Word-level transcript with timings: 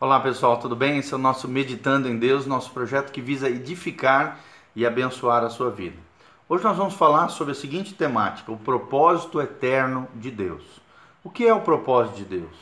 Olá 0.00 0.20
pessoal, 0.20 0.60
tudo 0.60 0.76
bem? 0.76 0.98
Esse 0.98 1.12
é 1.12 1.16
o 1.16 1.18
nosso 1.18 1.48
Meditando 1.48 2.08
em 2.08 2.16
Deus, 2.16 2.46
nosso 2.46 2.70
projeto 2.70 3.10
que 3.10 3.20
visa 3.20 3.50
edificar 3.50 4.38
e 4.76 4.86
abençoar 4.86 5.42
a 5.42 5.50
sua 5.50 5.72
vida. 5.72 5.96
Hoje 6.48 6.62
nós 6.62 6.76
vamos 6.76 6.94
falar 6.94 7.30
sobre 7.30 7.50
a 7.50 7.54
seguinte 7.56 7.94
temática: 7.94 8.52
o 8.52 8.56
propósito 8.56 9.40
eterno 9.40 10.06
de 10.14 10.30
Deus. 10.30 10.62
O 11.24 11.28
que 11.28 11.48
é 11.48 11.52
o 11.52 11.62
propósito 11.62 12.18
de 12.18 12.24
Deus? 12.26 12.56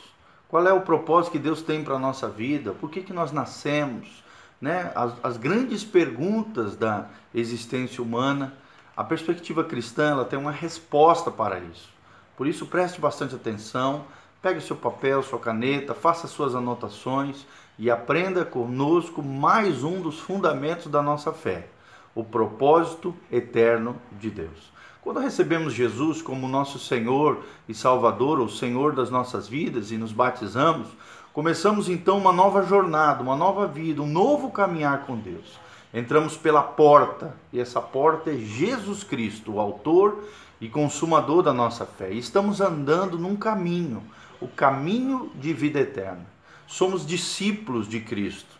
Qual 0.49 0.65
é 0.67 0.73
o 0.73 0.81
propósito 0.81 1.33
que 1.33 1.37
Deus 1.37 1.61
tem 1.61 1.83
para 1.83 1.93
a 1.93 1.99
nossa 1.99 2.27
vida? 2.27 2.71
Por 2.71 2.89
que, 2.89 3.03
que 3.03 3.13
nós 3.13 3.31
nascemos? 3.31 4.23
Né? 4.59 4.91
As, 4.95 5.13
as 5.21 5.37
grandes 5.37 5.83
perguntas 5.83 6.75
da 6.75 7.05
existência 7.35 8.01
humana. 8.01 8.55
A 8.95 9.03
perspectiva 9.03 9.63
cristã 9.63 10.09
ela 10.09 10.25
tem 10.25 10.39
uma 10.39 10.51
resposta 10.51 11.29
para 11.29 11.59
isso. 11.59 11.93
Por 12.35 12.47
isso, 12.47 12.65
preste 12.65 12.99
bastante 12.99 13.35
atenção 13.35 14.05
Pegue 14.39 14.61
seu 14.61 14.75
papel, 14.75 15.23
sua 15.23 15.39
caneta, 15.39 15.95
faça 15.95 16.27
suas 16.27 16.53
anotações 16.53 17.43
e 17.77 17.89
aprenda 17.89 18.45
conosco 18.45 19.23
mais 19.23 19.83
um 19.83 19.99
dos 19.99 20.19
fundamentos 20.19 20.91
da 20.91 21.01
nossa 21.01 21.33
fé, 21.33 21.67
o 22.13 22.23
propósito 22.23 23.15
eterno 23.31 23.95
de 24.11 24.29
Deus. 24.29 24.71
Quando 25.01 25.21
recebemos 25.21 25.73
Jesus 25.73 26.21
como 26.21 26.47
nosso 26.47 26.77
Senhor 26.77 27.39
e 27.67 27.73
Salvador, 27.73 28.39
o 28.39 28.47
Senhor 28.47 28.93
das 28.93 29.09
nossas 29.09 29.47
vidas, 29.47 29.91
e 29.91 29.97
nos 29.97 30.11
batizamos, 30.11 30.87
começamos 31.33 31.89
então 31.89 32.15
uma 32.19 32.31
nova 32.31 32.61
jornada, 32.61 33.23
uma 33.23 33.35
nova 33.35 33.65
vida, 33.65 34.03
um 34.03 34.07
novo 34.07 34.51
caminhar 34.51 35.07
com 35.07 35.17
Deus. 35.17 35.57
Entramos 35.91 36.37
pela 36.37 36.61
porta, 36.61 37.35
e 37.51 37.59
essa 37.59 37.81
porta 37.81 38.29
é 38.29 38.35
Jesus 38.35 39.03
Cristo, 39.03 39.53
o 39.53 39.59
Autor 39.59 40.25
e 40.61 40.69
Consumador 40.69 41.41
da 41.41 41.53
nossa 41.53 41.87
fé. 41.87 42.11
E 42.11 42.19
estamos 42.19 42.61
andando 42.61 43.17
num 43.17 43.35
caminho 43.35 44.03
o 44.39 44.47
caminho 44.47 45.31
de 45.35 45.53
vida 45.53 45.79
eterna. 45.79 46.25
Somos 46.67 47.05
discípulos 47.05 47.87
de 47.87 47.99
Cristo. 47.99 48.57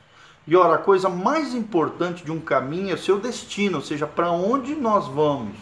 E 0.48 0.56
ora, 0.56 0.76
a 0.76 0.80
coisa 0.80 1.10
mais 1.10 1.54
importante 1.54 2.24
de 2.24 2.32
um 2.32 2.40
caminho 2.40 2.94
é 2.94 2.98
seu 2.98 3.20
destino, 3.20 3.78
ou 3.78 3.84
seja, 3.84 4.08
para 4.08 4.32
onde 4.32 4.76
nós 4.76 5.08
vamos, 5.08 5.58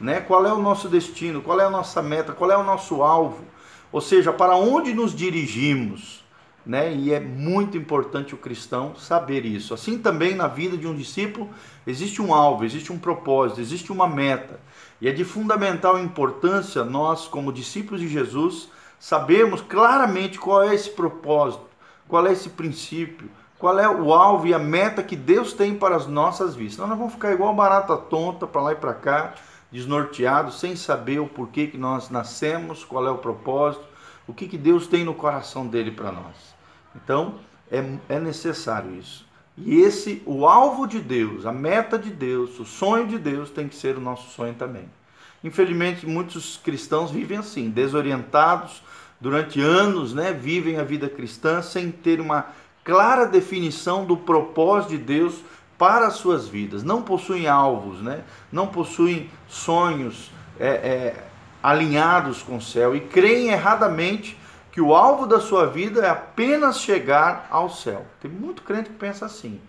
né? 0.00 0.20
Qual 0.20 0.46
é 0.46 0.52
o 0.52 0.62
nosso 0.62 0.88
destino, 0.88 1.42
qual 1.42 1.60
é 1.60 1.64
a 1.64 1.70
nossa 1.70 2.00
meta, 2.00 2.32
qual 2.32 2.50
é 2.50 2.56
o 2.56 2.62
nosso 2.62 3.02
alvo, 3.02 3.44
ou 3.90 4.00
seja, 4.00 4.32
para 4.32 4.54
onde 4.54 4.94
nos 4.94 5.12
dirigimos, 5.12 6.22
né? 6.64 6.94
E 6.94 7.12
é 7.12 7.18
muito 7.18 7.76
importante 7.76 8.32
o 8.32 8.38
cristão 8.38 8.94
saber 8.94 9.44
isso. 9.44 9.74
Assim 9.74 9.98
também 9.98 10.36
na 10.36 10.46
vida 10.46 10.76
de 10.76 10.86
um 10.86 10.94
discípulo 10.94 11.48
existe 11.84 12.22
um 12.22 12.32
alvo, 12.32 12.64
existe 12.64 12.92
um 12.92 12.98
propósito, 12.98 13.60
existe 13.60 13.90
uma 13.90 14.06
meta. 14.06 14.60
E 15.00 15.08
é 15.08 15.12
de 15.12 15.24
fundamental 15.24 15.98
importância 15.98 16.84
nós, 16.84 17.26
como 17.26 17.52
discípulos 17.52 18.00
de 18.00 18.06
Jesus, 18.06 18.68
sabemos 18.98 19.60
claramente 19.60 20.38
qual 20.38 20.62
é 20.62 20.74
esse 20.74 20.90
propósito, 20.90 21.64
qual 22.06 22.26
é 22.26 22.32
esse 22.32 22.50
princípio, 22.50 23.30
qual 23.58 23.78
é 23.78 23.88
o 23.88 24.14
alvo 24.14 24.46
e 24.46 24.54
a 24.54 24.58
meta 24.58 25.02
que 25.02 25.16
Deus 25.16 25.52
tem 25.52 25.74
para 25.74 25.96
as 25.96 26.06
nossas 26.06 26.54
vidas. 26.54 26.74
Senão 26.74 26.88
nós 26.88 26.98
vamos 26.98 27.14
ficar 27.14 27.32
igual 27.32 27.54
barata 27.54 27.96
tonta 27.96 28.46
para 28.46 28.62
lá 28.62 28.72
e 28.72 28.76
para 28.76 28.94
cá, 28.94 29.34
desnorteados, 29.70 30.60
sem 30.60 30.76
saber 30.76 31.18
o 31.18 31.26
porquê 31.26 31.66
que 31.66 31.76
nós 31.76 32.08
nascemos, 32.08 32.84
qual 32.84 33.06
é 33.06 33.10
o 33.10 33.18
propósito, 33.18 33.84
o 34.26 34.32
que, 34.32 34.46
que 34.46 34.58
Deus 34.58 34.86
tem 34.86 35.04
no 35.04 35.14
coração 35.14 35.66
dele 35.66 35.90
para 35.90 36.12
nós. 36.12 36.54
Então, 36.94 37.36
é, 37.70 37.84
é 38.08 38.18
necessário 38.18 38.94
isso. 38.94 39.26
E 39.56 39.80
esse, 39.80 40.22
o 40.24 40.46
alvo 40.46 40.86
de 40.86 41.00
Deus, 41.00 41.44
a 41.44 41.52
meta 41.52 41.98
de 41.98 42.10
Deus, 42.10 42.60
o 42.60 42.64
sonho 42.64 43.08
de 43.08 43.18
Deus 43.18 43.50
tem 43.50 43.68
que 43.68 43.74
ser 43.74 43.96
o 43.96 44.00
nosso 44.00 44.30
sonho 44.30 44.54
também. 44.54 44.88
Infelizmente, 45.42 46.06
muitos 46.06 46.56
cristãos 46.56 47.10
vivem 47.10 47.38
assim, 47.38 47.70
desorientados 47.70 48.82
durante 49.20 49.60
anos, 49.60 50.12
né? 50.12 50.32
Vivem 50.32 50.78
a 50.78 50.84
vida 50.84 51.08
cristã 51.08 51.62
sem 51.62 51.90
ter 51.90 52.20
uma 52.20 52.46
clara 52.84 53.26
definição 53.26 54.04
do 54.04 54.16
propósito 54.16 54.90
de 54.90 54.98
Deus 54.98 55.40
para 55.76 56.08
as 56.08 56.14
suas 56.14 56.48
vidas. 56.48 56.82
Não 56.82 57.02
possuem 57.02 57.46
alvos, 57.46 58.00
né? 58.02 58.24
Não 58.50 58.66
possuem 58.66 59.30
sonhos 59.48 60.30
é, 60.58 60.68
é, 60.68 61.24
alinhados 61.62 62.42
com 62.42 62.56
o 62.56 62.62
céu 62.62 62.96
e 62.96 63.00
creem 63.00 63.48
erradamente 63.48 64.36
que 64.72 64.80
o 64.80 64.94
alvo 64.94 65.26
da 65.26 65.40
sua 65.40 65.66
vida 65.66 66.00
é 66.04 66.10
apenas 66.10 66.80
chegar 66.80 67.46
ao 67.50 67.70
céu. 67.70 68.04
Tem 68.20 68.30
muito 68.30 68.62
crente 68.62 68.90
que 68.90 68.96
pensa 68.96 69.26
assim, 69.26 69.60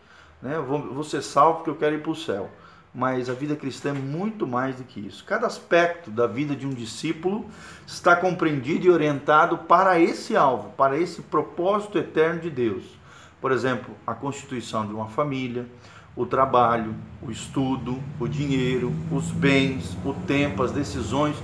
né? 0.42 0.58
Vou, 0.60 0.82
vou 0.82 1.04
ser 1.04 1.22
salvo 1.22 1.58
porque 1.58 1.70
eu 1.70 1.76
quero 1.76 1.96
ir 1.96 2.02
para 2.02 2.12
o 2.12 2.16
céu 2.16 2.50
mas 2.94 3.30
a 3.30 3.34
vida 3.34 3.56
cristã 3.56 3.90
é 3.90 3.94
muito 3.94 4.48
mais 4.48 4.76
do 4.76 4.84
que 4.84 5.00
isso. 5.00 5.24
Cada 5.24 5.46
aspecto 5.46 6.10
da 6.10 6.26
vida 6.26 6.56
de 6.56 6.66
um 6.66 6.72
discípulo 6.72 7.46
está 7.86 8.16
compreendido 8.16 8.88
e 8.88 8.90
orientado 8.90 9.60
para 9.60 10.00
esse 10.00 10.36
alvo, 10.36 10.70
para 10.72 10.98
esse 10.98 11.22
propósito 11.22 11.98
eterno 11.98 12.42
de 12.42 12.50
Deus. 12.50 12.84
Por 13.40 13.52
exemplo, 13.52 13.96
a 14.06 14.14
constituição 14.14 14.86
de 14.86 14.94
uma 14.94 15.08
família, 15.08 15.66
o 16.16 16.26
trabalho, 16.26 16.96
o 17.22 17.32
estudo, 17.32 18.00
o 18.20 18.28
dinheiro, 18.28 18.94
os 19.12 19.32
bens, 19.32 19.98
o 20.04 20.14
tempo, 20.14 20.64
as 20.64 20.72
decisões, 20.72 21.36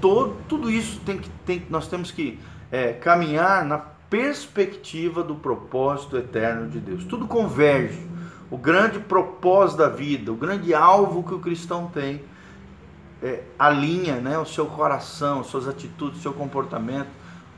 todo, 0.00 0.36
tudo 0.48 0.70
isso 0.70 1.00
tem 1.00 1.18
que, 1.18 1.30
tem, 1.44 1.64
nós 1.70 1.86
temos 1.86 2.10
que 2.10 2.38
é, 2.72 2.92
caminhar 2.94 3.64
na 3.64 3.78
perspectiva 3.78 5.22
do 5.22 5.34
propósito 5.34 6.16
eterno 6.16 6.68
de 6.68 6.80
Deus. 6.80 7.04
Tudo 7.04 7.26
converge 7.26 8.08
o 8.50 8.56
grande 8.56 8.98
propósito 8.98 9.78
da 9.78 9.88
vida, 9.88 10.32
o 10.32 10.36
grande 10.36 10.72
alvo 10.74 11.22
que 11.22 11.34
o 11.34 11.38
cristão 11.38 11.88
tem, 11.92 12.22
é, 13.22 13.42
alinha 13.58 14.16
né, 14.16 14.38
o 14.38 14.46
seu 14.46 14.66
coração, 14.66 15.44
suas 15.44 15.66
atitudes, 15.66 16.22
seu 16.22 16.32
comportamento 16.32 17.08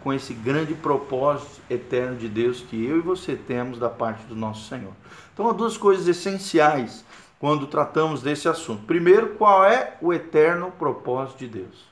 com 0.02 0.12
esse 0.12 0.32
grande 0.32 0.74
propósito 0.74 1.60
eterno 1.68 2.16
de 2.16 2.28
Deus 2.28 2.62
que 2.62 2.84
eu 2.84 2.96
e 2.96 3.00
você 3.00 3.36
temos 3.36 3.78
da 3.78 3.88
parte 3.90 4.24
do 4.24 4.34
nosso 4.34 4.68
Senhor. 4.68 4.92
Então, 5.32 5.48
há 5.48 5.52
duas 5.52 5.76
coisas 5.76 6.08
essenciais 6.08 7.04
quando 7.38 7.66
tratamos 7.66 8.22
desse 8.22 8.48
assunto. 8.48 8.84
Primeiro, 8.84 9.34
qual 9.34 9.64
é 9.64 9.96
o 10.00 10.12
eterno 10.12 10.72
propósito 10.72 11.38
de 11.38 11.48
Deus? 11.48 11.90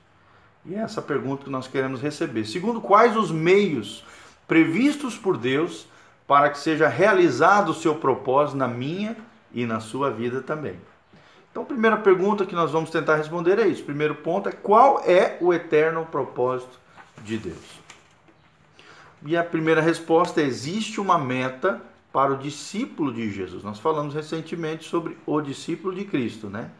E 0.64 0.74
é 0.74 0.78
essa 0.78 1.00
pergunta 1.00 1.44
que 1.44 1.50
nós 1.50 1.68
queremos 1.68 2.00
receber. 2.00 2.46
Segundo, 2.46 2.80
quais 2.80 3.16
os 3.16 3.30
meios 3.30 4.04
previstos 4.46 5.16
por 5.16 5.36
Deus 5.36 5.86
para 6.28 6.50
que 6.50 6.58
seja 6.58 6.86
realizado 6.86 7.70
o 7.70 7.74
seu 7.74 7.94
propósito 7.94 8.58
na 8.58 8.68
minha 8.68 9.16
e 9.50 9.64
na 9.64 9.80
sua 9.80 10.10
vida 10.10 10.42
também. 10.42 10.76
Então, 11.50 11.62
a 11.62 11.66
primeira 11.66 11.96
pergunta 11.96 12.44
que 12.44 12.54
nós 12.54 12.70
vamos 12.70 12.90
tentar 12.90 13.16
responder 13.16 13.58
é 13.58 13.66
isso. 13.66 13.80
O 13.80 13.86
primeiro 13.86 14.14
ponto 14.14 14.46
é 14.46 14.52
qual 14.52 15.02
é 15.06 15.38
o 15.40 15.54
eterno 15.54 16.04
propósito 16.04 16.78
de 17.24 17.38
Deus? 17.38 17.80
E 19.24 19.38
a 19.38 19.42
primeira 19.42 19.80
resposta 19.80 20.42
é: 20.42 20.44
existe 20.44 21.00
uma 21.00 21.18
meta 21.18 21.80
para 22.12 22.34
o 22.34 22.36
discípulo 22.36 23.12
de 23.12 23.30
Jesus. 23.30 23.64
Nós 23.64 23.80
falamos 23.80 24.14
recentemente 24.14 24.86
sobre 24.86 25.16
o 25.26 25.40
discípulo 25.40 25.94
de 25.94 26.04
Cristo, 26.04 26.48
né? 26.48 26.70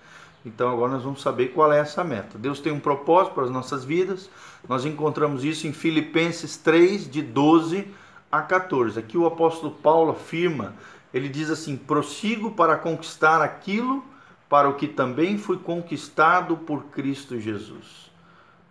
Então 0.45 0.71
agora 0.71 0.93
nós 0.93 1.03
vamos 1.03 1.23
saber 1.23 1.49
qual 1.49 1.73
é 1.73 1.79
essa 1.79 2.05
meta. 2.05 2.39
Deus 2.39 2.61
tem 2.61 2.71
um 2.71 2.79
propósito 2.79 3.35
para 3.35 3.45
as 3.45 3.51
nossas 3.51 3.85
vidas. 3.85 4.31
Nós 4.69 4.85
encontramos 4.85 5.43
isso 5.43 5.67
em 5.67 5.73
Filipenses 5.73 6.57
3 6.59 7.11
de 7.11 7.23
12 7.23 7.89
a 8.31 8.43
14. 8.43 8.99
Aqui 8.99 9.17
o 9.17 9.27
apóstolo 9.27 9.73
Paulo 9.73 10.13
afirma, 10.13 10.75
ele 11.13 11.29
diz 11.29 11.51
assim: 11.51 11.77
prossigo 11.77 12.51
para 12.51 12.77
conquistar 12.77 13.43
aquilo 13.43 14.05
para 14.49 14.69
o 14.69 14.75
que 14.75 14.89
também 14.89 15.37
fui 15.37 15.59
conquistado 15.59 16.57
por 16.57 16.85
Cristo 16.85 17.39
Jesus. 17.39 18.11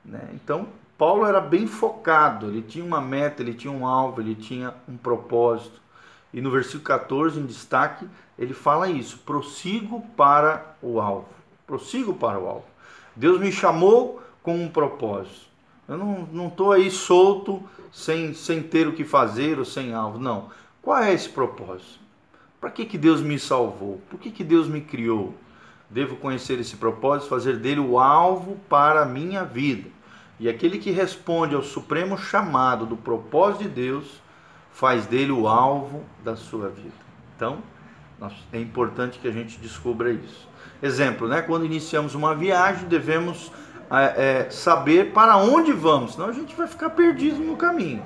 Né? 0.03 0.29
Então, 0.33 0.67
Paulo 0.97 1.25
era 1.25 1.39
bem 1.39 1.67
focado, 1.67 2.47
ele 2.47 2.63
tinha 2.63 2.83
uma 2.83 2.99
meta, 2.99 3.43
ele 3.43 3.53
tinha 3.53 3.71
um 3.71 3.85
alvo, 3.85 4.19
ele 4.19 4.33
tinha 4.33 4.73
um 4.87 4.97
propósito. 4.97 5.79
E 6.33 6.41
no 6.41 6.49
versículo 6.49 6.83
14, 6.83 7.39
em 7.39 7.45
destaque, 7.45 8.07
ele 8.37 8.53
fala 8.53 8.89
isso: 8.89 9.19
prossigo 9.19 10.01
para 10.15 10.75
o 10.81 10.99
alvo. 10.99 11.29
Prossigo 11.65 12.13
para 12.13 12.39
o 12.39 12.47
alvo. 12.47 12.65
Deus 13.15 13.39
me 13.39 13.51
chamou 13.51 14.21
com 14.41 14.55
um 14.55 14.69
propósito. 14.69 15.46
Eu 15.87 15.97
não 15.97 16.47
estou 16.47 16.71
aí 16.71 16.91
solto, 16.91 17.63
sem, 17.91 18.33
sem 18.33 18.61
ter 18.61 18.87
o 18.87 18.93
que 18.93 19.03
fazer 19.03 19.57
ou 19.57 19.65
sem 19.65 19.93
alvo. 19.93 20.19
Não. 20.19 20.49
Qual 20.81 20.97
é 20.97 21.13
esse 21.13 21.29
propósito? 21.29 21.99
Para 22.59 22.71
que, 22.71 22.85
que 22.85 22.97
Deus 22.97 23.21
me 23.21 23.39
salvou? 23.39 24.01
Por 24.09 24.19
que, 24.19 24.31
que 24.31 24.43
Deus 24.43 24.67
me 24.67 24.81
criou? 24.81 25.33
Devo 25.89 26.17
conhecer 26.17 26.59
esse 26.59 26.75
propósito, 26.75 27.29
fazer 27.29 27.57
dele 27.57 27.79
o 27.79 27.97
alvo 27.99 28.57
para 28.67 29.03
a 29.03 29.05
minha 29.05 29.43
vida. 29.43 29.89
E 30.39 30.49
aquele 30.49 30.77
que 30.77 30.91
responde 30.91 31.55
ao 31.55 31.63
supremo 31.63 32.17
chamado 32.17 32.85
do 32.85 32.97
propósito 32.97 33.63
de 33.63 33.69
Deus, 33.69 34.21
faz 34.71 35.05
dele 35.05 35.31
o 35.31 35.47
alvo 35.47 36.03
da 36.23 36.35
sua 36.35 36.69
vida. 36.69 36.93
Então, 37.35 37.59
é 38.51 38.59
importante 38.59 39.19
que 39.19 39.27
a 39.27 39.31
gente 39.31 39.57
descubra 39.59 40.11
isso. 40.11 40.47
Exemplo, 40.81 41.27
né? 41.27 41.41
quando 41.41 41.65
iniciamos 41.65 42.13
uma 42.13 42.35
viagem, 42.35 42.87
devemos 42.87 43.51
é, 43.89 44.47
saber 44.49 45.13
para 45.13 45.37
onde 45.37 45.71
vamos, 45.71 46.13
senão 46.13 46.27
a 46.27 46.33
gente 46.33 46.55
vai 46.55 46.67
ficar 46.67 46.89
perdido 46.91 47.39
no 47.39 47.55
caminho. 47.55 48.03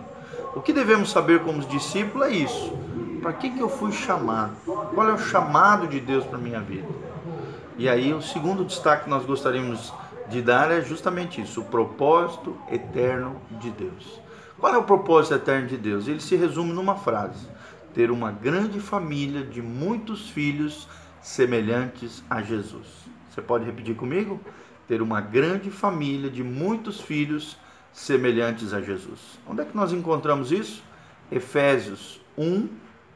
O 0.56 0.62
que 0.62 0.74
devemos 0.74 1.12
saber 1.12 1.42
como 1.42 1.62
discípulos 1.62 2.28
é 2.28 2.32
isso. 2.32 2.78
Para 3.22 3.34
que, 3.34 3.50
que 3.50 3.60
eu 3.60 3.70
fui 3.70 3.92
chamado? 3.92 4.56
Qual 4.66 5.10
é 5.10 5.14
o 5.14 5.18
chamado 5.18 5.88
de 5.88 6.00
Deus 6.00 6.26
para 6.26 6.38
minha 6.38 6.60
vida? 6.60 6.88
E 7.78 7.88
aí 7.88 8.14
o 8.14 8.22
segundo 8.22 8.66
destaque 8.66 9.06
que 9.06 9.10
nós 9.10 9.26
gostaríamos 9.26 9.94
de 10.30 10.42
dar 10.42 10.72
é 10.72 10.82
justamente 10.82 11.42
isso, 11.42 11.62
o 11.62 11.66
propósito 11.66 12.58
eterno 12.72 13.42
de 13.60 13.70
Deus. 13.70 14.20
Qual 14.60 14.74
é 14.74 14.78
o 14.78 14.84
propósito 14.84 15.36
eterno 15.36 15.68
de 15.68 15.78
Deus? 15.78 16.08
Ele 16.08 16.20
se 16.20 16.36
resume 16.36 16.74
numa 16.74 16.96
frase: 16.96 17.48
ter 17.94 18.12
uma 18.12 18.32
grande 18.32 18.80
família 18.80 19.44
de 19.44 19.62
muitos 19.62 20.30
filhos 20.30 20.88
semelhantes 21.22 22.24
a 22.30 22.42
Jesus. 22.42 22.88
Você 23.30 23.42
pode 23.42 23.66
repetir 23.66 23.96
comigo? 23.96 24.40
Ter 24.88 25.02
uma 25.02 25.22
grande 25.22 25.70
família 25.70 26.30
de 26.30 26.44
muitos 26.44 27.00
filhos 27.00 27.58
semelhantes 27.94 28.74
a 28.74 28.82
Jesus. 28.82 29.40
Onde 29.48 29.62
é 29.62 29.66
que 29.66 29.76
nós 29.76 29.92
encontramos 29.92 30.52
isso? 30.52 30.84
Efésios 31.32 32.20
1, 32.38 32.68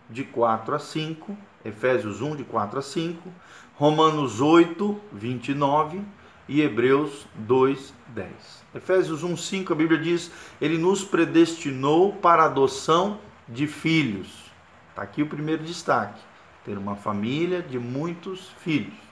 de 0.10 0.24
4 0.24 0.76
a 0.76 0.80
5, 0.80 1.38
Efésios 1.64 2.22
1, 2.22 2.36
de 2.38 2.44
4 2.44 2.80
a 2.80 2.82
5, 2.82 3.34
Romanos 3.76 4.40
8, 4.40 5.00
29 5.12 6.02
e 6.48 6.62
Hebreus 6.62 7.26
2, 7.36 7.94
10. 8.10 8.30
Efésios 8.76 9.24
1, 9.24 9.36
5, 9.36 9.74
a 9.74 9.76
Bíblia 9.76 10.00
diz: 10.00 10.32
Ele 10.62 10.78
nos 10.78 11.04
predestinou 11.04 12.14
para 12.14 12.44
a 12.44 12.46
adoção 12.46 13.20
de 13.48 13.68
filhos. 13.68 14.52
Está 14.90 15.02
aqui 15.02 15.22
o 15.22 15.28
primeiro 15.28 15.64
destaque: 15.64 16.22
ter 16.64 16.78
uma 16.78 16.96
família 16.96 17.62
de 17.62 17.80
muitos 17.80 18.50
filhos. 18.60 19.05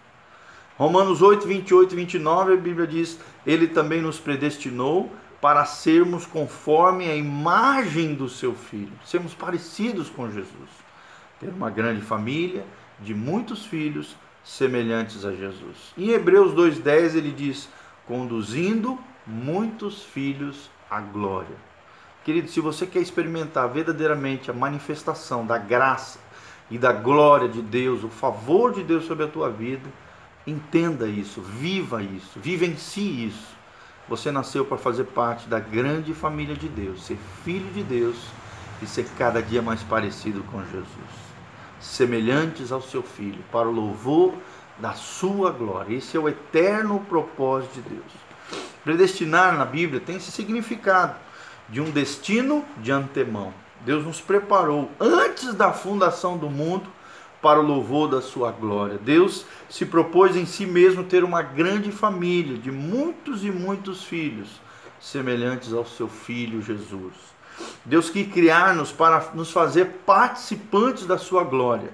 Romanos 0.78 1.22
8, 1.22 1.48
28 1.48 1.94
e 1.94 1.96
29, 1.96 2.54
a 2.54 2.58
Bíblia 2.58 2.88
diz: 2.88 3.20
Ele 3.46 3.68
também 3.68 4.02
nos 4.02 4.20
predestinou 4.20 5.12
para 5.40 5.66
sermos 5.66 6.26
conforme 6.26 7.10
a 7.10 7.16
imagem 7.16 8.16
do 8.16 8.28
seu 8.28 8.56
filho, 8.56 8.94
sermos 9.06 9.34
parecidos 9.34 10.10
com 10.10 10.32
Jesus. 10.32 10.70
Ter 11.40 11.50
uma 11.50 11.70
grande 11.70 12.02
família 12.02 12.66
de 13.00 13.14
muitos 13.14 13.66
filhos 13.66 14.16
semelhantes 14.44 15.26
a 15.26 15.32
Jesus. 15.32 15.94
Em 15.98 16.10
Hebreus 16.10 16.54
2,10 16.54 17.16
ele 17.16 17.32
diz: 17.32 17.70
conduzindo 18.08 18.98
muitos 19.26 20.04
filhos 20.04 20.70
à 20.90 21.00
glória. 21.00 21.56
Querido, 22.24 22.50
se 22.50 22.60
você 22.60 22.86
quer 22.86 23.02
experimentar 23.02 23.68
verdadeiramente 23.70 24.50
a 24.50 24.54
manifestação 24.54 25.46
da 25.46 25.58
graça 25.58 26.20
e 26.72 26.78
da 26.78 26.94
glória 26.94 27.50
de 27.50 27.62
Deus, 27.62 28.04
o 28.04 28.10
favor 28.10 28.74
de 28.74 28.84
Deus 28.84 29.06
sobre 29.06 29.26
a 29.26 29.28
tua 29.28 29.50
vida, 29.50 29.90
entenda 30.46 31.08
isso, 31.08 31.42
viva 31.42 32.02
isso, 32.02 32.40
vivencie 32.40 33.28
isso. 33.28 33.54
Você 34.10 34.32
nasceu 34.32 34.66
para 34.66 34.78
fazer 34.78 35.06
parte 35.06 35.48
da 35.48 35.60
grande 35.60 36.14
família 36.14 36.56
de 36.56 36.68
Deus, 36.68 37.06
ser 37.06 37.18
filho 37.44 37.72
de 37.72 37.84
Deus 37.84 38.18
e 38.82 38.88
ser 38.88 39.06
cada 39.18 39.42
dia 39.42 39.62
mais 39.62 39.82
parecido 39.82 40.44
com 40.44 40.60
Jesus 40.66 41.34
semelhantes 41.84 42.72
ao 42.72 42.82
seu 42.82 43.04
Filho, 43.04 43.44
para 43.52 43.68
o 43.68 43.72
louvor 43.72 44.34
da 44.80 44.94
sua 44.94 45.52
glória. 45.52 45.96
Esse 45.96 46.18
é 46.18 46.20
o 46.20 46.30
eterno 46.30 47.00
propósito 47.02 47.82
de 47.82 47.90
Deus. 47.90 48.12
Predestinar 48.84 49.58
na 49.58 49.66
Bíblia 49.66 50.00
tem 50.00 50.16
esse 50.16 50.32
significado 50.32 51.16
de 51.70 51.80
um 51.80 51.92
destino 51.92 52.66
de 52.78 52.92
antemão. 52.92 53.54
Deus 53.82 54.06
nos 54.06 54.22
preparou 54.22 54.90
antes 55.00 55.54
da 55.54 55.72
fundação 55.72 56.38
do 56.38 56.50
mundo 56.50 56.90
para 57.44 57.60
o 57.60 57.68
louvor 57.68 58.08
da 58.08 58.22
sua 58.22 58.54
glória. 58.54 58.98
Deus 58.98 59.46
se 59.70 59.86
propôs 59.86 60.38
em 60.38 60.46
si 60.46 60.66
mesmo 60.66 61.04
ter 61.04 61.26
uma 61.26 61.42
grande 61.42 61.92
família 61.92 62.58
de 62.58 62.72
muitos 62.72 63.44
e 63.44 63.52
muitos 63.52 64.06
filhos, 64.06 64.62
semelhantes 64.98 65.74
ao 65.74 65.86
seu 65.86 66.08
filho 66.08 66.62
Jesus. 66.62 67.14
Deus 67.84 68.10
quis 68.10 68.32
criar-nos 68.32 68.94
para 68.94 69.32
nos 69.34 69.52
fazer 69.52 69.86
participantes 70.06 71.06
da 71.06 71.18
sua 71.18 71.44
glória 71.44 71.92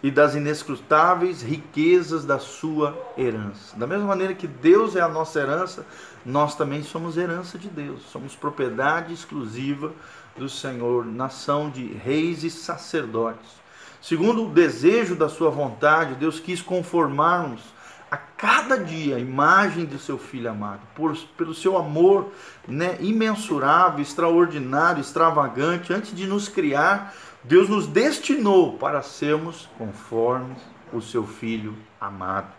e 0.00 0.12
das 0.12 0.36
inescrutáveis 0.36 1.42
riquezas 1.42 2.24
da 2.24 2.38
sua 2.38 2.96
herança. 3.18 3.76
Da 3.76 3.88
mesma 3.88 4.06
maneira 4.06 4.32
que 4.32 4.46
Deus 4.46 4.94
é 4.94 5.00
a 5.00 5.08
nossa 5.08 5.40
herança, 5.40 5.84
nós 6.24 6.54
também 6.54 6.84
somos 6.84 7.16
herança 7.16 7.58
de 7.58 7.68
Deus, 7.68 8.00
somos 8.12 8.36
propriedade 8.36 9.12
exclusiva 9.12 9.92
do 10.36 10.48
Senhor, 10.48 11.04
nação 11.04 11.68
de 11.68 11.84
reis 11.84 12.44
e 12.44 12.50
sacerdotes. 12.50 13.63
Segundo 14.04 14.44
o 14.44 14.50
desejo 14.50 15.14
da 15.14 15.30
sua 15.30 15.48
vontade, 15.48 16.16
Deus 16.16 16.38
quis 16.38 16.60
conformar-nos 16.60 17.62
a 18.10 18.18
cada 18.18 18.76
dia 18.76 19.16
a 19.16 19.18
imagem 19.18 19.86
do 19.86 19.98
seu 19.98 20.18
filho 20.18 20.50
amado, 20.50 20.82
por, 20.94 21.16
pelo 21.38 21.54
seu 21.54 21.74
amor 21.78 22.30
né, 22.68 22.98
imensurável, 23.00 24.02
extraordinário, 24.02 25.00
extravagante, 25.00 25.90
antes 25.90 26.14
de 26.14 26.26
nos 26.26 26.50
criar, 26.50 27.14
Deus 27.42 27.66
nos 27.70 27.86
destinou 27.86 28.76
para 28.76 29.00
sermos 29.00 29.70
conformes 29.78 30.58
o 30.92 31.00
seu 31.00 31.26
filho 31.26 31.74
amado, 31.98 32.52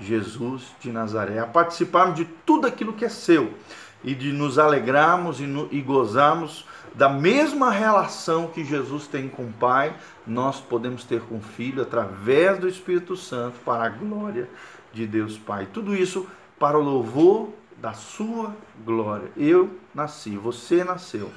Jesus 0.00 0.64
de 0.80 0.90
Nazaré, 0.90 1.38
a 1.38 1.46
participarmos 1.46 2.16
de 2.16 2.24
tudo 2.24 2.66
aquilo 2.66 2.92
que 2.92 3.04
é 3.04 3.08
seu 3.08 3.54
e 4.02 4.14
de 4.14 4.32
nos 4.32 4.58
alegrarmos 4.58 5.40
e, 5.40 5.44
no, 5.44 5.68
e 5.70 5.80
gozarmos 5.80 6.64
da 6.94 7.08
mesma 7.08 7.70
relação 7.70 8.48
que 8.48 8.64
Jesus 8.64 9.06
tem 9.06 9.28
com 9.28 9.44
o 9.44 9.52
Pai, 9.52 9.94
nós 10.26 10.60
podemos 10.60 11.04
ter 11.04 11.20
com 11.22 11.36
o 11.36 11.40
Filho 11.40 11.82
através 11.82 12.58
do 12.58 12.68
Espírito 12.68 13.16
Santo 13.16 13.58
para 13.64 13.84
a 13.84 13.88
glória 13.88 14.48
de 14.92 15.06
Deus 15.06 15.38
Pai. 15.38 15.68
Tudo 15.72 15.94
isso 15.94 16.26
para 16.58 16.78
o 16.78 16.82
louvor 16.82 17.50
da 17.76 17.92
sua 17.92 18.54
glória. 18.84 19.30
Eu 19.36 19.70
nasci, 19.94 20.36
você 20.36 20.82
nasceu 20.82 21.30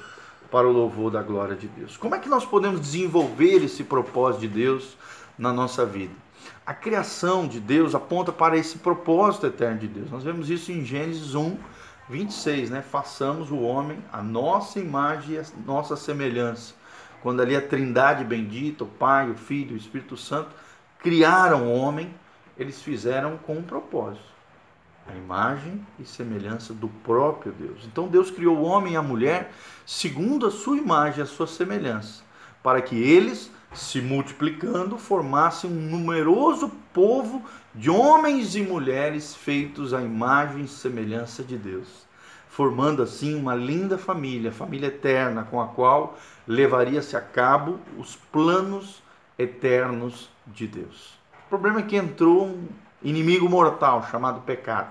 para 0.50 0.68
o 0.68 0.72
louvor 0.72 1.10
da 1.10 1.22
glória 1.22 1.56
de 1.56 1.68
Deus. 1.68 1.96
Como 1.96 2.14
é 2.14 2.18
que 2.18 2.28
nós 2.28 2.44
podemos 2.44 2.80
desenvolver 2.80 3.64
esse 3.64 3.84
propósito 3.84 4.40
de 4.40 4.48
Deus 4.48 4.96
na 5.38 5.52
nossa 5.52 5.86
vida? 5.86 6.12
A 6.66 6.74
criação 6.74 7.46
de 7.46 7.58
Deus 7.58 7.94
aponta 7.94 8.32
para 8.32 8.56
esse 8.56 8.78
propósito 8.78 9.46
eterno 9.46 9.78
de 9.78 9.88
Deus. 9.88 10.10
Nós 10.10 10.24
vemos 10.24 10.50
isso 10.50 10.70
em 10.70 10.84
Gênesis 10.84 11.34
1, 11.34 11.56
26, 12.12 12.70
né? 12.70 12.82
Façamos 12.82 13.50
o 13.50 13.58
homem 13.60 13.98
a 14.12 14.22
nossa 14.22 14.78
imagem 14.78 15.34
e 15.34 15.38
a 15.38 15.44
nossa 15.66 15.96
semelhança. 15.96 16.74
Quando 17.22 17.40
ali 17.40 17.56
a 17.56 17.62
Trindade 17.62 18.24
bendita, 18.24 18.84
o 18.84 18.86
Pai, 18.86 19.30
o 19.30 19.34
Filho, 19.34 19.74
o 19.74 19.78
Espírito 19.78 20.16
Santo 20.16 20.50
criaram 20.98 21.66
o 21.66 21.74
homem 21.74 22.14
eles 22.56 22.82
fizeram 22.82 23.38
com 23.38 23.54
um 23.56 23.62
propósito. 23.62 24.32
A 25.06 25.14
imagem 25.14 25.84
e 25.98 26.04
semelhança 26.04 26.72
do 26.72 26.88
próprio 26.88 27.52
Deus. 27.52 27.84
Então 27.84 28.06
Deus 28.06 28.30
criou 28.30 28.56
o 28.58 28.62
homem 28.62 28.92
e 28.92 28.96
a 28.96 29.02
mulher 29.02 29.52
segundo 29.84 30.46
a 30.46 30.50
sua 30.50 30.76
imagem, 30.76 31.22
a 31.22 31.26
sua 31.26 31.46
semelhança, 31.46 32.22
para 32.62 32.80
que 32.80 32.94
eles, 32.96 33.50
se 33.72 34.00
multiplicando, 34.00 34.96
formassem 34.96 35.68
um 35.68 35.74
numeroso 35.74 36.70
povo 36.92 37.42
de 37.74 37.90
homens 37.90 38.54
e 38.54 38.62
mulheres 38.62 39.34
feitos 39.34 39.94
à 39.94 40.02
imagem 40.02 40.64
e 40.64 40.68
semelhança 40.68 41.42
de 41.42 41.56
Deus, 41.56 41.88
formando 42.48 43.02
assim 43.02 43.34
uma 43.34 43.54
linda 43.54 43.96
família, 43.96 44.52
família 44.52 44.88
eterna, 44.88 45.44
com 45.44 45.60
a 45.60 45.68
qual 45.68 46.18
levaria-se 46.46 47.16
a 47.16 47.20
cabo 47.20 47.78
os 47.98 48.16
planos 48.16 49.02
eternos 49.38 50.30
de 50.46 50.66
Deus 50.66 51.22
problema 51.52 51.80
é 51.80 51.82
que 51.82 51.96
entrou 51.96 52.46
um 52.46 52.66
inimigo 53.02 53.46
mortal 53.46 54.08
chamado 54.10 54.40
pecado. 54.40 54.90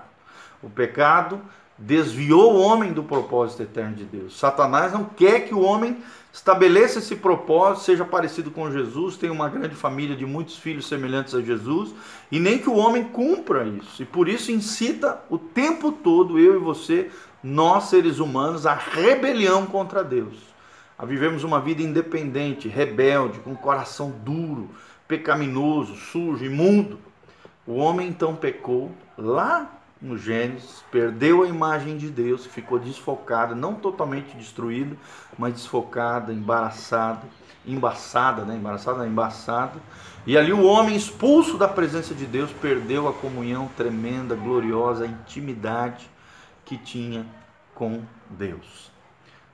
O 0.62 0.70
pecado 0.70 1.40
desviou 1.82 2.54
o 2.54 2.60
homem 2.60 2.92
do 2.92 3.02
propósito 3.02 3.64
eterno 3.64 3.96
de 3.96 4.04
Deus. 4.04 4.38
Satanás 4.38 4.92
não 4.92 5.04
quer 5.04 5.40
que 5.40 5.54
o 5.54 5.62
homem 5.62 5.98
estabeleça 6.32 7.00
esse 7.00 7.16
propósito, 7.16 7.84
seja 7.84 8.04
parecido 8.04 8.50
com 8.50 8.70
Jesus, 8.70 9.16
tenha 9.16 9.32
uma 9.32 9.48
grande 9.48 9.74
família 9.74 10.16
de 10.16 10.24
muitos 10.24 10.56
filhos 10.56 10.86
semelhantes 10.86 11.34
a 11.34 11.42
Jesus, 11.42 11.92
e 12.30 12.38
nem 12.38 12.58
que 12.58 12.70
o 12.70 12.76
homem 12.76 13.04
cumpra 13.04 13.64
isso. 13.64 14.00
E 14.00 14.06
por 14.06 14.28
isso 14.28 14.52
incita 14.52 15.20
o 15.28 15.36
tempo 15.36 15.90
todo 15.90 16.38
eu 16.38 16.54
e 16.54 16.58
você, 16.58 17.10
nós 17.42 17.84
seres 17.84 18.20
humanos, 18.20 18.64
a 18.64 18.74
rebelião 18.74 19.66
contra 19.66 20.04
Deus. 20.04 20.36
A 20.96 21.04
vivemos 21.04 21.42
uma 21.42 21.60
vida 21.60 21.82
independente, 21.82 22.68
rebelde, 22.68 23.40
com 23.40 23.56
coração 23.56 24.14
duro, 24.24 24.70
pecaminoso, 25.08 25.96
sujo, 25.96 26.44
imundo. 26.44 26.98
O 27.66 27.74
homem 27.74 28.08
então 28.08 28.36
pecou 28.36 28.92
lá 29.18 29.81
no 30.02 30.18
Gênesis, 30.18 30.84
perdeu 30.90 31.44
a 31.44 31.46
imagem 31.46 31.96
de 31.96 32.10
Deus, 32.10 32.44
ficou 32.44 32.78
desfocada, 32.78 33.54
não 33.54 33.74
totalmente 33.74 34.36
destruída, 34.36 34.96
mas 35.38 35.54
desfocada, 35.54 36.32
embaraçada, 36.32 37.22
embaçada, 37.64 38.44
né? 38.44 38.56
Embaraçada, 38.56 39.06
embaçada. 39.06 39.80
E 40.26 40.36
ali 40.36 40.52
o 40.52 40.64
homem 40.64 40.96
expulso 40.96 41.56
da 41.56 41.68
presença 41.68 42.14
de 42.14 42.26
Deus 42.26 42.50
perdeu 42.60 43.06
a 43.06 43.12
comunhão 43.12 43.70
tremenda, 43.76 44.34
gloriosa, 44.34 45.04
a 45.04 45.06
intimidade 45.06 46.10
que 46.64 46.76
tinha 46.76 47.24
com 47.72 48.02
Deus. 48.28 48.90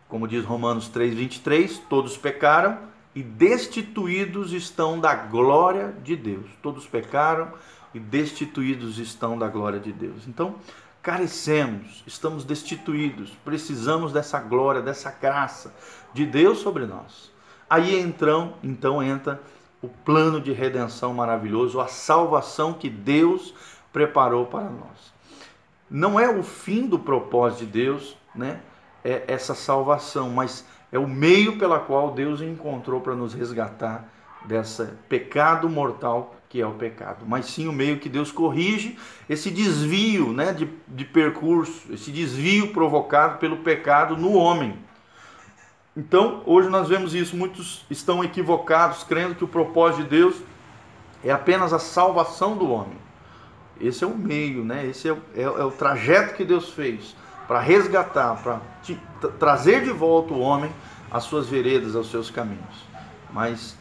Como 0.08 0.26
diz 0.26 0.44
Romanos 0.46 0.88
3:23, 0.88 1.78
todos 1.90 2.16
pecaram 2.16 2.87
e 3.18 3.22
destituídos 3.24 4.52
estão 4.52 5.00
da 5.00 5.12
glória 5.12 5.92
de 6.04 6.14
Deus. 6.14 6.46
Todos 6.62 6.86
pecaram 6.86 7.52
e 7.92 7.98
destituídos 7.98 9.00
estão 9.00 9.36
da 9.36 9.48
glória 9.48 9.80
de 9.80 9.92
Deus. 9.92 10.28
Então, 10.28 10.54
carecemos, 11.02 12.04
estamos 12.06 12.44
destituídos, 12.44 13.32
precisamos 13.44 14.12
dessa 14.12 14.38
glória, 14.38 14.80
dessa 14.80 15.10
graça 15.10 15.74
de 16.14 16.24
Deus 16.24 16.58
sobre 16.58 16.86
nós. 16.86 17.32
Aí 17.68 18.00
então, 18.00 18.54
então 18.62 19.02
entra 19.02 19.42
o 19.82 19.88
plano 19.88 20.40
de 20.40 20.52
redenção 20.52 21.12
maravilhoso, 21.12 21.80
a 21.80 21.88
salvação 21.88 22.72
que 22.72 22.88
Deus 22.88 23.52
preparou 23.92 24.46
para 24.46 24.70
nós. 24.70 25.12
Não 25.90 26.20
é 26.20 26.28
o 26.28 26.44
fim 26.44 26.86
do 26.86 27.00
propósito 27.00 27.66
de 27.66 27.66
Deus, 27.66 28.16
né? 28.32 28.60
É 29.04 29.24
essa 29.26 29.56
salvação, 29.56 30.30
mas 30.30 30.64
é 30.90 30.98
o 30.98 31.08
meio 31.08 31.58
pela 31.58 31.78
qual 31.78 32.10
Deus 32.10 32.40
encontrou 32.40 33.00
para 33.00 33.14
nos 33.14 33.34
resgatar 33.34 34.08
desse 34.44 34.86
pecado 35.08 35.68
mortal 35.68 36.34
que 36.48 36.60
é 36.62 36.66
o 36.66 36.72
pecado, 36.72 37.26
mas 37.26 37.44
sim 37.46 37.68
o 37.68 37.72
meio 37.72 37.98
que 37.98 38.08
Deus 38.08 38.32
corrige 38.32 38.98
esse 39.28 39.50
desvio 39.50 40.32
né, 40.32 40.52
de, 40.52 40.66
de 40.88 41.04
percurso, 41.04 41.92
esse 41.92 42.10
desvio 42.10 42.72
provocado 42.72 43.38
pelo 43.38 43.58
pecado 43.58 44.16
no 44.16 44.32
homem. 44.32 44.78
Então, 45.94 46.42
hoje 46.46 46.70
nós 46.70 46.88
vemos 46.88 47.14
isso, 47.14 47.36
muitos 47.36 47.84
estão 47.90 48.24
equivocados, 48.24 49.04
crendo 49.04 49.34
que 49.34 49.44
o 49.44 49.48
propósito 49.48 50.04
de 50.04 50.08
Deus 50.08 50.36
é 51.22 51.30
apenas 51.30 51.72
a 51.72 51.78
salvação 51.78 52.56
do 52.56 52.70
homem. 52.70 52.96
Esse 53.78 54.02
é 54.02 54.06
o 54.06 54.16
meio, 54.16 54.64
né? 54.64 54.86
esse 54.86 55.08
é, 55.08 55.16
é, 55.34 55.42
é 55.42 55.64
o 55.64 55.70
trajeto 55.70 56.34
que 56.34 56.44
Deus 56.44 56.70
fez 56.70 57.14
para 57.48 57.60
resgatar, 57.60 58.36
para 58.42 58.60
trazer 59.38 59.82
de 59.82 59.90
volta 59.90 60.34
o 60.34 60.40
homem 60.40 60.70
às 61.10 61.24
suas 61.24 61.48
veredas, 61.48 61.96
aos 61.96 62.10
seus 62.10 62.30
caminhos. 62.30 62.86
Mas 63.32 63.76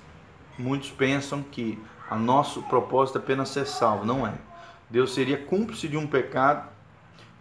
muitos 0.57 0.89
pensam 0.89 1.43
que 1.43 1.77
a 2.09 2.15
nosso 2.15 2.63
propósito 2.63 3.17
é 3.17 3.21
apenas 3.21 3.49
ser 3.49 3.67
salvo. 3.67 4.05
Não 4.05 4.25
é. 4.25 4.33
Deus 4.89 5.13
seria 5.13 5.37
cúmplice 5.37 5.89
de 5.89 5.97
um 5.97 6.07
pecado, 6.07 6.69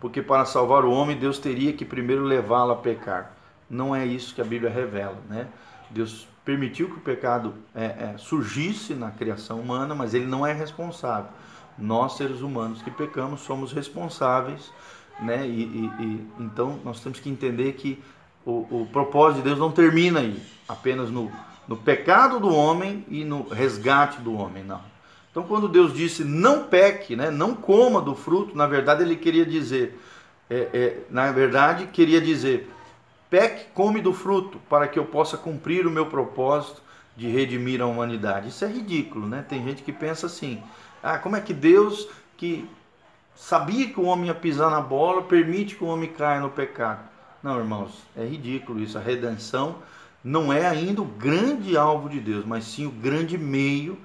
porque 0.01 0.21
para 0.21 0.45
salvar 0.45 0.85
o 0.85 0.91
homem, 0.91 1.17
Deus 1.17 1.39
teria 1.39 1.73
que 1.73 1.85
primeiro 1.85 2.25
levá-lo 2.25 2.73
a 2.73 2.77
pecar. 2.77 3.37
Não 3.71 3.95
é 3.95 4.05
isso 4.05 4.35
que 4.35 4.41
a 4.41 4.45
Bíblia 4.45 4.71
revela, 4.71 5.17
né? 5.29 5.47
Deus 5.91 6.27
permitiu 6.45 6.89
que 6.89 6.97
o 6.97 7.01
pecado 7.01 7.55
é, 7.75 7.85
é, 7.85 8.15
surgisse 8.19 8.95
na 8.95 9.13
criação 9.13 9.61
humana, 9.61 9.95
mas 9.95 10.13
ele 10.13 10.27
não 10.27 10.45
é 10.45 10.53
responsável. 10.53 11.31
Nós, 11.79 12.17
seres 12.17 12.41
humanos 12.41 12.83
que 12.83 12.91
pecamos, 12.91 13.43
somos 13.43 13.73
responsáveis, 13.73 14.73
né? 15.21 15.47
E, 15.47 15.63
e, 15.63 16.03
e 16.03 16.27
então 16.41 16.79
nós 16.85 17.01
temos 17.01 17.21
que 17.21 17.29
entender 17.29 17.73
que 17.73 18.03
o, 18.45 18.83
o 18.83 18.89
propósito 18.93 19.39
de 19.39 19.49
Deus 19.49 19.59
não 19.59 19.73
termina 19.73 20.21
aí, 20.21 20.41
apenas 20.69 21.11
no, 21.11 21.31
no 21.67 21.77
pecado 21.77 22.39
do 22.39 22.55
homem 22.55 23.05
e 23.09 23.25
no 23.25 23.49
resgate 23.49 24.21
do 24.21 24.35
homem, 24.35 24.63
não. 24.63 24.81
Então, 25.31 25.45
quando 25.45 25.69
Deus 25.69 25.93
disse 25.93 26.25
não 26.25 26.65
peque, 26.65 27.15
né, 27.15 27.31
não 27.31 27.55
coma 27.55 28.01
do 28.01 28.15
fruto, 28.15 28.57
na 28.57 28.67
verdade 28.67 29.03
ele 29.03 29.17
queria 29.17 29.45
dizer, 29.45 30.01
é, 30.49 30.69
é, 30.73 30.99
na 31.11 31.31
verdade 31.31 31.89
queria 31.89 32.21
dizer, 32.21 32.71
peque, 33.29 33.67
come 33.75 34.01
do 34.01 34.15
fruto, 34.15 34.59
para 34.69 34.89
que 34.89 34.99
eu 34.99 35.05
possa 35.05 35.37
cumprir 35.37 35.87
o 35.87 35.91
meu 35.91 36.07
propósito 36.07 36.81
de 37.17 37.29
redimir 37.29 37.83
a 37.83 37.87
humanidade. 37.87 38.49
Isso 38.49 38.65
é 38.65 38.69
ridículo, 38.69 39.27
né? 39.27 39.45
Tem 39.47 39.63
gente 39.63 39.83
que 39.83 39.93
pensa 39.93 40.27
assim, 40.27 40.63
ah, 41.03 41.19
como 41.19 41.37
é 41.37 41.41
que 41.41 41.53
Deus 41.53 42.09
que 42.37 42.69
sabia 43.37 43.89
que 43.89 44.01
o 44.01 44.05
homem 44.05 44.27
ia 44.27 44.35
pisar 44.35 44.71
na 44.71 44.81
bola 44.81 45.23
permite 45.23 45.77
que 45.77 45.85
o 45.85 45.87
homem 45.87 46.11
caia 46.11 46.41
no 46.41 46.51
pecado? 46.51 47.01
Não, 47.43 47.59
irmãos, 47.59 48.03
é 48.17 48.25
ridículo 48.25 48.81
isso. 48.81 48.99
A 48.99 49.01
redenção 49.01 49.77
não 50.25 50.53
é 50.53 50.67
ainda 50.67 51.03
o 51.03 51.05
grande 51.05 51.77
alvo 51.77 52.09
de 52.09 52.19
Deus, 52.19 52.45
mas 52.45 52.65
sim 52.65 52.87
o 52.87 52.91
grande 52.91 53.39
meio 53.39 53.97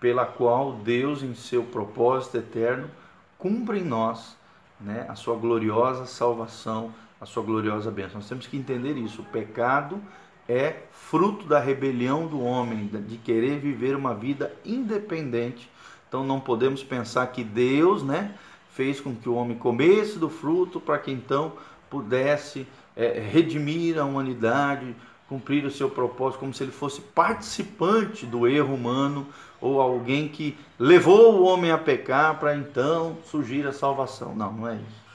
pela 0.00 0.24
qual 0.24 0.72
Deus, 0.72 1.22
em 1.22 1.34
seu 1.34 1.64
propósito 1.64 2.38
eterno, 2.38 2.88
cumpre 3.36 3.80
em 3.80 3.84
nós 3.84 4.36
né, 4.80 5.04
a 5.08 5.14
sua 5.14 5.36
gloriosa 5.36 6.06
salvação, 6.06 6.94
a 7.20 7.26
sua 7.26 7.42
gloriosa 7.42 7.90
bênção. 7.90 8.16
Nós 8.16 8.28
temos 8.28 8.46
que 8.46 8.56
entender 8.56 8.96
isso. 8.96 9.22
O 9.22 9.24
pecado 9.26 10.00
é 10.48 10.82
fruto 10.92 11.46
da 11.46 11.58
rebelião 11.58 12.26
do 12.26 12.40
homem, 12.40 12.86
de 12.86 13.16
querer 13.16 13.58
viver 13.58 13.96
uma 13.96 14.14
vida 14.14 14.52
independente. 14.64 15.70
Então 16.08 16.24
não 16.24 16.40
podemos 16.40 16.84
pensar 16.84 17.26
que 17.28 17.42
Deus 17.42 18.02
né, 18.02 18.34
fez 18.76 19.00
com 19.00 19.14
que 19.14 19.26
o 19.26 19.34
homem 19.34 19.56
comesse 19.56 20.18
do 20.18 20.28
fruto 20.28 20.78
para 20.78 20.98
que 20.98 21.10
então 21.10 21.54
pudesse 21.88 22.68
é, 22.94 23.18
redimir 23.18 23.98
a 23.98 24.04
humanidade, 24.04 24.94
cumprir 25.26 25.64
o 25.64 25.70
seu 25.70 25.88
propósito 25.88 26.40
como 26.40 26.52
se 26.52 26.62
ele 26.62 26.72
fosse 26.72 27.00
participante 27.00 28.26
do 28.26 28.46
erro 28.46 28.74
humano 28.74 29.26
ou 29.62 29.80
alguém 29.80 30.28
que 30.28 30.54
levou 30.78 31.36
o 31.36 31.44
homem 31.44 31.70
a 31.70 31.78
pecar 31.78 32.38
para 32.38 32.54
então 32.54 33.16
surgir 33.24 33.66
a 33.66 33.72
salvação. 33.72 34.36
Não, 34.36 34.52
não 34.52 34.68
é 34.68 34.74
isso. 34.74 35.06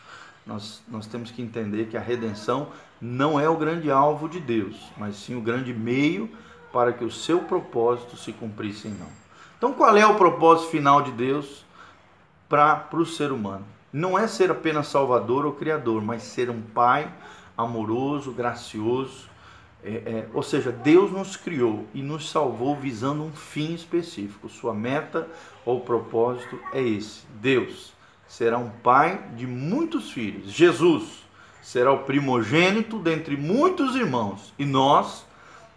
Nós, 0.43 0.81
nós 0.87 1.05
temos 1.05 1.29
que 1.29 1.43
entender 1.43 1.85
que 1.85 1.95
a 1.95 2.01
redenção 2.01 2.69
não 2.99 3.39
é 3.39 3.47
o 3.47 3.55
grande 3.55 3.91
alvo 3.91 4.27
de 4.27 4.39
Deus, 4.39 4.75
mas 4.97 5.15
sim 5.15 5.35
o 5.37 5.41
grande 5.41 5.71
meio 5.71 6.27
para 6.73 6.91
que 6.91 7.03
o 7.03 7.11
seu 7.11 7.41
propósito 7.41 8.17
se 8.17 8.33
cumprisse 8.33 8.87
em 8.87 8.91
nós. 8.91 9.21
Então, 9.55 9.71
qual 9.71 9.95
é 9.95 10.05
o 10.07 10.15
propósito 10.15 10.71
final 10.71 11.03
de 11.03 11.11
Deus 11.11 11.63
para 12.51 12.97
o 12.97 13.05
ser 13.05 13.31
humano? 13.31 13.65
Não 13.93 14.19
é 14.19 14.27
ser 14.27 14.51
apenas 14.51 14.87
salvador 14.87 15.45
ou 15.45 15.53
criador, 15.53 16.01
mas 16.01 16.23
ser 16.23 16.49
um 16.49 16.61
pai 16.61 17.09
amoroso, 17.57 18.33
gracioso, 18.33 19.29
é, 19.83 19.89
é, 19.89 20.27
ou 20.33 20.43
seja, 20.43 20.71
Deus 20.71 21.11
nos 21.11 21.37
criou 21.37 21.87
e 21.93 22.01
nos 22.01 22.29
salvou 22.29 22.75
visando 22.75 23.23
um 23.23 23.31
fim 23.31 23.73
específico. 23.73 24.49
Sua 24.49 24.73
meta 24.73 25.27
ou 25.65 25.79
propósito 25.79 26.59
é 26.73 26.81
esse. 26.81 27.21
Deus 27.41 27.93
será 28.27 28.57
um 28.57 28.69
pai 28.69 29.29
de 29.35 29.47
muitos 29.47 30.11
filhos. 30.11 30.51
Jesus 30.51 31.23
será 31.61 31.91
o 31.91 32.03
primogênito 32.03 32.99
dentre 32.99 33.37
muitos 33.37 33.95
irmãos. 33.95 34.53
E 34.59 34.65
nós 34.65 35.25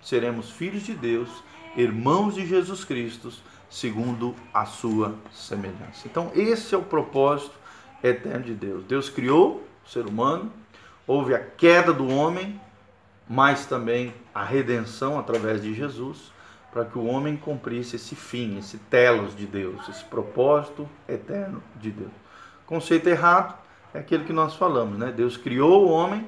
seremos 0.02 0.50
filhos 0.50 0.82
de 0.82 0.92
Deus, 0.92 1.28
irmãos 1.76 2.34
de 2.34 2.46
Jesus 2.46 2.84
Cristo, 2.84 3.32
segundo 3.74 4.34
a 4.52 4.64
sua 4.64 5.14
semelhança. 5.32 6.06
Então, 6.06 6.30
esse 6.34 6.74
é 6.74 6.78
o 6.78 6.82
propósito 6.82 7.54
eterno 8.02 8.44
de 8.44 8.54
Deus. 8.54 8.84
Deus 8.84 9.08
criou 9.08 9.64
o 9.84 9.88
ser 9.88 10.06
humano, 10.06 10.52
houve 11.06 11.34
a 11.34 11.38
queda 11.38 11.92
do 11.92 12.08
homem 12.08 12.60
mas 13.28 13.66
também 13.66 14.14
a 14.34 14.44
redenção 14.44 15.18
através 15.18 15.62
de 15.62 15.74
Jesus, 15.74 16.32
para 16.72 16.84
que 16.84 16.98
o 16.98 17.06
homem 17.06 17.36
cumprisse 17.36 17.96
esse 17.96 18.16
fim, 18.16 18.58
esse 18.58 18.78
telos 18.78 19.34
de 19.34 19.46
Deus, 19.46 19.88
esse 19.88 20.04
propósito 20.04 20.88
eterno 21.08 21.62
de 21.76 21.90
Deus. 21.90 22.10
Conceito 22.66 23.08
errado 23.08 23.56
é 23.92 24.00
aquele 24.00 24.24
que 24.24 24.32
nós 24.32 24.56
falamos, 24.56 24.98
né? 24.98 25.12
Deus 25.12 25.36
criou 25.36 25.86
o 25.86 25.90
homem 25.90 26.26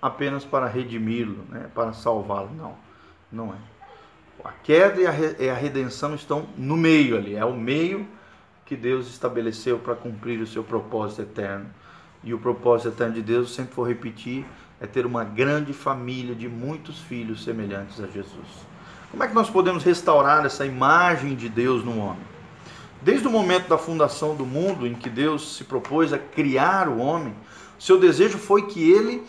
apenas 0.00 0.44
para 0.44 0.66
redimi-lo, 0.66 1.44
né? 1.48 1.70
para 1.74 1.92
salvá-lo. 1.92 2.50
Não, 2.54 2.74
não 3.30 3.52
é. 3.52 3.58
A 4.44 4.50
queda 4.50 5.00
e 5.38 5.48
a 5.48 5.54
redenção 5.54 6.14
estão 6.14 6.48
no 6.56 6.76
meio 6.76 7.16
ali, 7.16 7.36
é 7.36 7.44
o 7.44 7.54
meio 7.54 8.06
que 8.64 8.76
Deus 8.76 9.08
estabeleceu 9.08 9.78
para 9.78 9.94
cumprir 9.94 10.40
o 10.40 10.46
seu 10.46 10.64
propósito 10.64 11.22
eterno. 11.22 11.66
E 12.24 12.32
o 12.32 12.38
propósito 12.38 12.88
eterno 12.88 13.14
de 13.14 13.22
Deus, 13.22 13.54
sempre 13.54 13.74
vou 13.74 13.86
repetir, 13.86 14.44
é 14.80 14.86
ter 14.86 15.04
uma 15.04 15.24
grande 15.24 15.72
família 15.72 16.34
de 16.34 16.48
muitos 16.48 16.98
filhos 17.00 17.44
semelhantes 17.44 18.00
a 18.00 18.06
Jesus. 18.06 18.46
Como 19.10 19.22
é 19.22 19.28
que 19.28 19.34
nós 19.34 19.50
podemos 19.50 19.84
restaurar 19.84 20.44
essa 20.46 20.64
imagem 20.64 21.34
de 21.34 21.48
Deus 21.48 21.84
no 21.84 21.98
homem? 21.98 22.22
Desde 23.02 23.26
o 23.26 23.30
momento 23.30 23.68
da 23.68 23.76
fundação 23.76 24.34
do 24.34 24.46
mundo, 24.46 24.86
em 24.86 24.94
que 24.94 25.10
Deus 25.10 25.56
se 25.56 25.64
propôs 25.64 26.12
a 26.12 26.18
criar 26.18 26.88
o 26.88 26.98
homem, 26.98 27.34
seu 27.78 27.98
desejo 27.98 28.38
foi 28.38 28.66
que 28.66 28.90
ele 28.90 29.22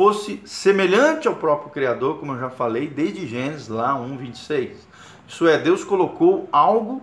fosse 0.00 0.40
semelhante 0.46 1.28
ao 1.28 1.34
próprio 1.34 1.68
Criador, 1.68 2.16
como 2.18 2.32
eu 2.32 2.40
já 2.40 2.48
falei, 2.48 2.88
desde 2.88 3.26
Gênesis 3.26 3.68
lá 3.68 3.94
1:26. 3.94 4.70
Isso 5.28 5.46
é, 5.46 5.58
Deus 5.58 5.84
colocou 5.84 6.48
algo 6.50 7.02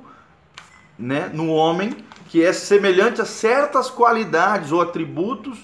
né, 0.98 1.30
no 1.32 1.51
homem 1.51 1.96
que 2.27 2.44
é 2.44 2.51
semelhante 2.51 3.22
a 3.22 3.25
certas 3.25 3.88
qualidades 3.88 4.72
ou 4.72 4.82
atributos 4.82 5.60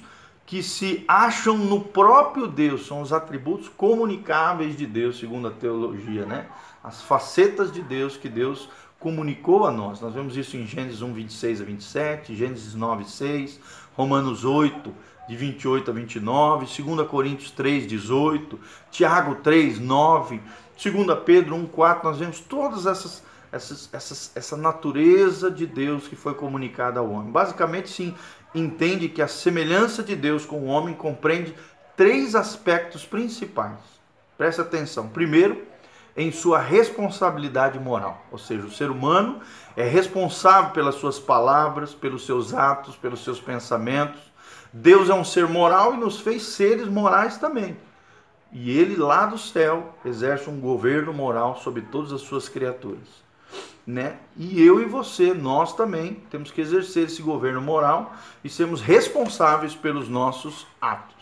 que 0.45 0.61
se 0.61 1.03
acham 1.07 1.57
no 1.57 1.81
próprio 1.81 2.45
Deus, 2.45 2.85
são 2.85 3.01
os 3.01 3.11
atributos 3.11 3.67
comunicáveis 3.67 4.77
de 4.77 4.85
Deus, 4.85 5.17
segundo 5.17 5.47
a 5.47 5.51
teologia, 5.51 6.27
né? 6.27 6.45
As 6.83 7.01
facetas 7.01 7.71
de 7.71 7.81
Deus 7.81 8.15
que 8.15 8.29
Deus 8.29 8.69
comunicou 8.99 9.65
a 9.65 9.71
nós. 9.71 9.99
Nós 9.99 10.13
vemos 10.13 10.37
isso 10.37 10.55
em 10.55 10.67
Gênesis 10.67 11.01
1, 11.01 11.11
26 11.11 11.61
a 11.61 11.63
27, 11.63 12.35
Gênesis 12.35 12.75
9, 12.75 13.05
6, 13.05 13.59
Romanos 13.95 14.45
8, 14.45 14.93
de 15.33 15.37
28 15.37 15.89
a 15.89 15.93
29, 15.93 16.65
2 16.65 17.07
Coríntios 17.07 17.51
3, 17.51 17.87
18, 17.87 18.59
Tiago 18.91 19.35
3, 19.35 19.79
9, 19.79 20.41
2 20.81 21.19
Pedro 21.25 21.55
1, 21.55 21.65
4. 21.67 22.07
Nós 22.07 22.19
vemos 22.19 22.39
todas 22.39 22.85
essas 22.85 23.23
essas, 23.51 23.87
essas, 23.93 24.31
essa 24.35 24.57
natureza 24.57 25.51
de 25.51 25.67
Deus 25.67 26.07
que 26.07 26.15
foi 26.15 26.33
comunicada 26.33 26.99
ao 26.99 27.11
homem. 27.11 27.31
Basicamente, 27.31 27.87
sim, 27.87 28.15
entende 28.53 29.07
que 29.07 29.21
a 29.21 29.27
semelhança 29.27 30.01
de 30.01 30.15
Deus 30.15 30.43
com 30.43 30.61
o 30.61 30.65
homem 30.65 30.95
compreende 30.95 31.53
três 31.95 32.33
aspectos 32.33 33.05
principais. 33.05 33.77
Preste 34.39 34.59
atenção. 34.59 35.07
Primeiro, 35.07 35.61
em 36.17 36.31
sua 36.31 36.59
responsabilidade 36.59 37.79
moral, 37.79 38.25
ou 38.31 38.39
seja, 38.39 38.65
o 38.65 38.71
ser 38.71 38.89
humano 38.89 39.39
é 39.77 39.83
responsável 39.83 40.71
pelas 40.71 40.95
suas 40.95 41.19
palavras, 41.19 41.93
pelos 41.93 42.25
seus 42.25 42.55
atos, 42.55 42.95
pelos 42.95 43.23
seus 43.23 43.39
pensamentos. 43.39 44.32
Deus 44.73 45.09
é 45.09 45.13
um 45.13 45.23
ser 45.23 45.47
moral 45.47 45.93
e 45.93 45.97
nos 45.97 46.19
fez 46.19 46.43
seres 46.43 46.87
morais 46.87 47.37
também. 47.37 47.77
E 48.51 48.77
ele 48.77 48.95
lá 48.95 49.25
do 49.25 49.37
céu 49.37 49.95
exerce 50.03 50.49
um 50.49 50.59
governo 50.59 51.13
moral 51.13 51.57
sobre 51.57 51.81
todas 51.83 52.11
as 52.11 52.21
suas 52.21 52.49
criaturas 52.49 53.23
né? 53.85 54.15
E 54.37 54.63
eu 54.63 54.81
e 54.81 54.85
você, 54.85 55.33
nós 55.33 55.75
também 55.75 56.17
temos 56.29 56.51
que 56.51 56.61
exercer 56.61 57.05
esse 57.05 57.21
governo 57.21 57.61
moral 57.61 58.13
e 58.43 58.49
sermos 58.49 58.81
responsáveis 58.81 59.75
pelos 59.75 60.07
nossos 60.07 60.65
atos. 60.81 61.13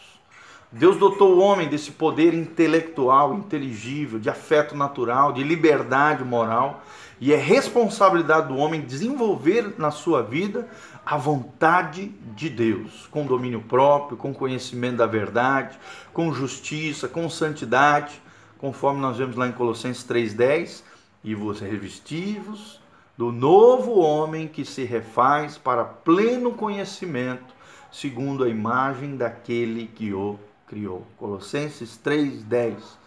Deus 0.71 0.95
dotou 0.95 1.35
o 1.35 1.39
homem 1.39 1.67
desse 1.67 1.91
poder 1.91 2.33
intelectual, 2.33 3.33
inteligível, 3.33 4.19
de 4.19 4.29
afeto 4.29 4.75
natural, 4.75 5.33
de 5.33 5.43
liberdade 5.43 6.23
moral, 6.23 6.81
e 7.19 7.33
é 7.33 7.35
responsabilidade 7.35 8.47
do 8.47 8.55
homem 8.55 8.81
desenvolver 8.81 9.75
na 9.77 9.91
sua 9.91 10.23
vida 10.23 10.69
a 11.05 11.17
vontade 11.17 12.07
de 12.35 12.49
Deus, 12.49 13.07
com 13.11 13.25
domínio 13.25 13.61
próprio, 13.61 14.17
com 14.17 14.33
conhecimento 14.33 14.97
da 14.97 15.07
verdade, 15.07 15.77
com 16.13 16.33
justiça, 16.33 17.07
com 17.07 17.29
santidade, 17.29 18.21
conforme 18.57 19.01
nós 19.01 19.17
vemos 19.17 19.35
lá 19.35 19.47
em 19.47 19.51
Colossenses 19.51 20.03
3:10, 20.03 20.83
e 21.23 21.35
vos 21.35 21.59
revestivos 21.59 22.79
do 23.17 23.31
novo 23.31 23.99
homem 23.99 24.47
que 24.47 24.65
se 24.65 24.83
refaz 24.83 25.57
para 25.57 25.83
pleno 25.83 26.53
conhecimento, 26.53 27.53
segundo 27.91 28.43
a 28.43 28.49
imagem 28.49 29.15
daquele 29.15 29.87
que 29.87 30.13
o 30.13 30.39
criou. 30.67 31.05
Colossenses 31.17 31.97
3:10. 31.97 32.99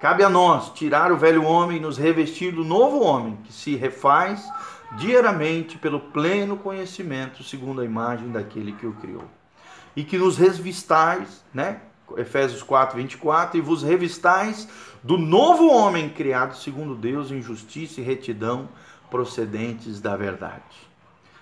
Cabe 0.00 0.24
a 0.24 0.28
nós 0.28 0.70
tirar 0.70 1.12
o 1.12 1.16
velho 1.16 1.44
homem 1.44 1.76
e 1.76 1.80
nos 1.80 1.96
revestir 1.96 2.52
do 2.52 2.64
novo 2.64 3.04
homem 3.04 3.38
que 3.44 3.52
se 3.52 3.76
refaz 3.76 4.44
diariamente 4.96 5.78
pelo 5.78 6.00
pleno 6.00 6.56
conhecimento, 6.56 7.42
segundo 7.42 7.80
a 7.80 7.84
imagem 7.84 8.30
daquele 8.30 8.72
que 8.72 8.86
o 8.86 8.92
criou. 8.92 9.24
E 9.94 10.04
que 10.04 10.18
nos 10.18 10.36
revistais, 10.36 11.44
né? 11.52 11.80
Efésios 12.16 12.62
4, 12.62 12.96
24, 12.96 13.58
e 13.58 13.60
vos 13.60 13.82
revistais 13.82 14.68
do 15.02 15.16
novo 15.16 15.68
homem 15.70 16.10
criado 16.10 16.56
segundo 16.56 16.94
Deus 16.94 17.30
em 17.30 17.40
justiça 17.40 18.00
e 18.00 18.04
retidão 18.04 18.68
procedentes 19.10 20.00
da 20.00 20.16
verdade. 20.16 20.62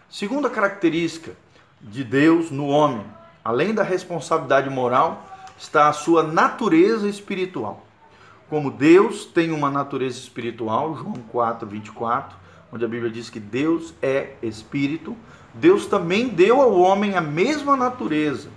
Segunda 0.08 0.48
característica 0.48 1.32
de 1.80 2.04
Deus 2.04 2.50
no 2.50 2.66
homem, 2.66 3.04
além 3.44 3.74
da 3.74 3.82
responsabilidade 3.82 4.68
moral, 4.70 5.26
está 5.58 5.88
a 5.88 5.92
sua 5.92 6.22
natureza 6.22 7.08
espiritual. 7.08 7.84
Como 8.48 8.70
Deus 8.70 9.24
tem 9.24 9.52
uma 9.52 9.70
natureza 9.70 10.18
espiritual, 10.18 10.96
João 10.96 11.14
4, 11.30 11.68
24, 11.68 12.36
onde 12.72 12.84
a 12.84 12.88
Bíblia 12.88 13.10
diz 13.10 13.28
que 13.28 13.40
Deus 13.40 13.94
é 14.00 14.34
espírito, 14.42 15.16
Deus 15.54 15.86
também 15.86 16.28
deu 16.28 16.60
ao 16.60 16.78
homem 16.78 17.16
a 17.16 17.20
mesma 17.20 17.76
natureza, 17.76 18.48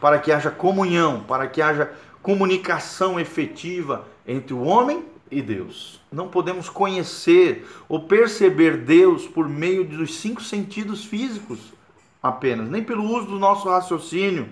para 0.00 0.18
que 0.18 0.30
haja 0.32 0.50
comunhão, 0.50 1.24
para 1.26 1.46
que 1.46 1.62
haja 1.62 1.92
comunicação 2.22 3.18
efetiva 3.18 4.06
entre 4.26 4.52
o 4.54 4.62
homem 4.62 5.04
e 5.30 5.40
Deus. 5.40 6.00
Não 6.12 6.28
podemos 6.28 6.68
conhecer 6.68 7.66
ou 7.88 8.00
perceber 8.00 8.76
Deus 8.78 9.26
por 9.26 9.48
meio 9.48 9.84
dos 9.84 10.16
cinco 10.16 10.42
sentidos 10.42 11.04
físicos 11.04 11.72
apenas, 12.22 12.68
nem 12.68 12.84
pelo 12.84 13.04
uso 13.04 13.26
do 13.26 13.38
nosso 13.38 13.68
raciocínio, 13.68 14.48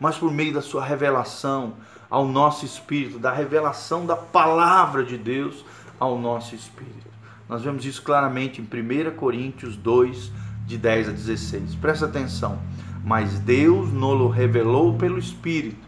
mas 0.00 0.16
por 0.16 0.32
meio 0.32 0.54
da 0.54 0.62
sua 0.62 0.84
revelação 0.84 1.74
ao 2.10 2.26
nosso 2.26 2.64
espírito, 2.64 3.18
da 3.18 3.32
revelação 3.32 4.04
da 4.04 4.16
palavra 4.16 5.04
de 5.04 5.16
Deus 5.16 5.64
ao 6.00 6.18
nosso 6.18 6.54
espírito. 6.54 7.11
Nós 7.52 7.60
vemos 7.60 7.84
isso 7.84 8.00
claramente 8.00 8.62
em 8.62 8.64
1 8.64 9.14
Coríntios 9.14 9.76
2, 9.76 10.32
de 10.64 10.78
10 10.78 11.10
a 11.10 11.12
16. 11.12 11.74
Presta 11.74 12.06
atenção. 12.06 12.58
Mas 13.04 13.38
Deus 13.40 13.92
nos 13.92 14.34
revelou 14.34 14.94
pelo 14.94 15.18
Espírito, 15.18 15.86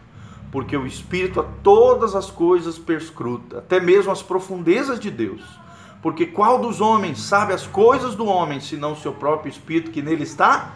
porque 0.51 0.77
o 0.77 0.85
Espírito 0.85 1.39
a 1.39 1.43
todas 1.63 2.13
as 2.13 2.29
coisas 2.29 2.77
perscruta, 2.77 3.57
até 3.57 3.79
mesmo 3.79 4.11
as 4.11 4.21
profundezas 4.21 4.99
de 4.99 5.09
Deus. 5.09 5.41
Porque 6.03 6.27
qual 6.27 6.61
dos 6.61 6.81
homens 6.81 7.19
sabe 7.19 7.51
as 7.51 7.65
coisas 7.65 8.13
do 8.13 8.27
homem, 8.27 8.59
senão 8.59 8.91
o 8.91 8.97
seu 8.97 9.13
próprio 9.13 9.49
Espírito 9.49 9.89
que 9.89 10.03
nele 10.03 10.21
está? 10.21 10.71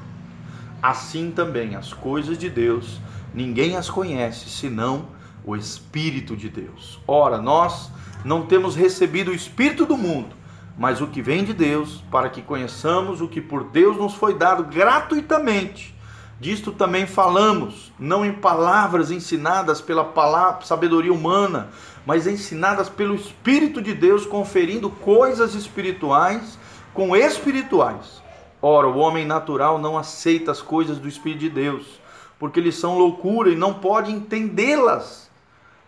Assim 0.81 1.29
também 1.29 1.75
as 1.75 1.93
coisas 1.93 2.35
de 2.35 2.49
Deus, 2.49 2.99
ninguém 3.31 3.77
as 3.77 3.91
conhece, 3.91 4.49
senão 4.49 5.05
o 5.45 5.55
Espírito 5.55 6.35
de 6.35 6.49
Deus. 6.49 6.99
Ora, 7.05 7.39
nós 7.39 7.91
não 8.25 8.47
temos 8.47 8.75
recebido 8.75 9.29
o 9.29 9.35
Espírito 9.35 9.85
do 9.85 9.95
mundo, 9.95 10.38
mas 10.79 11.01
o 11.01 11.07
que 11.07 11.21
vem 11.21 11.43
de 11.43 11.53
Deus, 11.53 12.01
para 12.09 12.29
que 12.29 12.41
conheçamos 12.41 13.19
o 13.19 13.27
que 13.27 13.41
por 13.41 13.65
Deus 13.65 13.97
nos 13.97 14.13
foi 14.13 14.33
dado 14.33 14.63
gratuitamente. 14.63 15.93
Disto 16.39 16.71
também 16.71 17.05
falamos, 17.05 17.91
não 17.99 18.25
em 18.25 18.31
palavras 18.31 19.11
ensinadas 19.11 19.81
pela 19.81 20.05
palavra, 20.05 20.65
sabedoria 20.65 21.11
humana, 21.11 21.67
mas 22.05 22.25
ensinadas 22.25 22.87
pelo 22.87 23.13
Espírito 23.13 23.81
de 23.81 23.93
Deus, 23.93 24.25
conferindo 24.25 24.89
coisas 24.89 25.53
espirituais 25.53 26.57
com 26.93 27.13
espirituais. 27.13 28.23
Ora, 28.61 28.87
o 28.87 28.99
homem 28.99 29.25
natural 29.25 29.79
não 29.79 29.97
aceita 29.97 30.49
as 30.49 30.61
coisas 30.61 30.97
do 30.97 31.09
Espírito 31.09 31.39
de 31.39 31.49
Deus, 31.49 31.99
porque 32.39 32.57
eles 32.57 32.75
são 32.75 32.97
loucura 32.97 33.49
e 33.49 33.55
não 33.57 33.73
pode 33.73 34.13
entendê-las, 34.13 35.29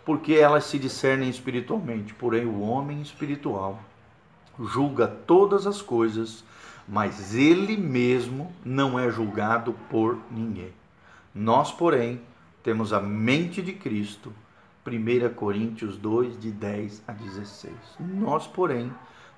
porque 0.03 0.33
elas 0.33 0.65
se 0.65 0.77
discernem 0.77 1.29
espiritualmente. 1.29 2.13
Porém, 2.13 2.45
o 2.45 2.59
homem 2.59 3.01
espiritual 3.01 3.79
julga 4.65 5.07
todas 5.07 5.65
as 5.65 5.81
coisas, 5.81 6.43
mas 6.87 7.35
ele 7.35 7.77
mesmo 7.77 8.51
não 8.63 8.99
é 8.99 9.09
julgado 9.09 9.73
por 9.89 10.17
ninguém. 10.29 10.73
Nós, 11.33 11.71
porém, 11.71 12.21
temos 12.63 12.93
a 12.93 12.99
mente 12.99 13.61
de 13.61 13.73
Cristo. 13.73 14.33
1 14.85 15.33
Coríntios 15.35 15.95
2, 15.97 16.39
de 16.39 16.51
10 16.51 17.03
a 17.07 17.11
16. 17.11 17.73
Nós, 17.99 18.47
porém, 18.47 18.91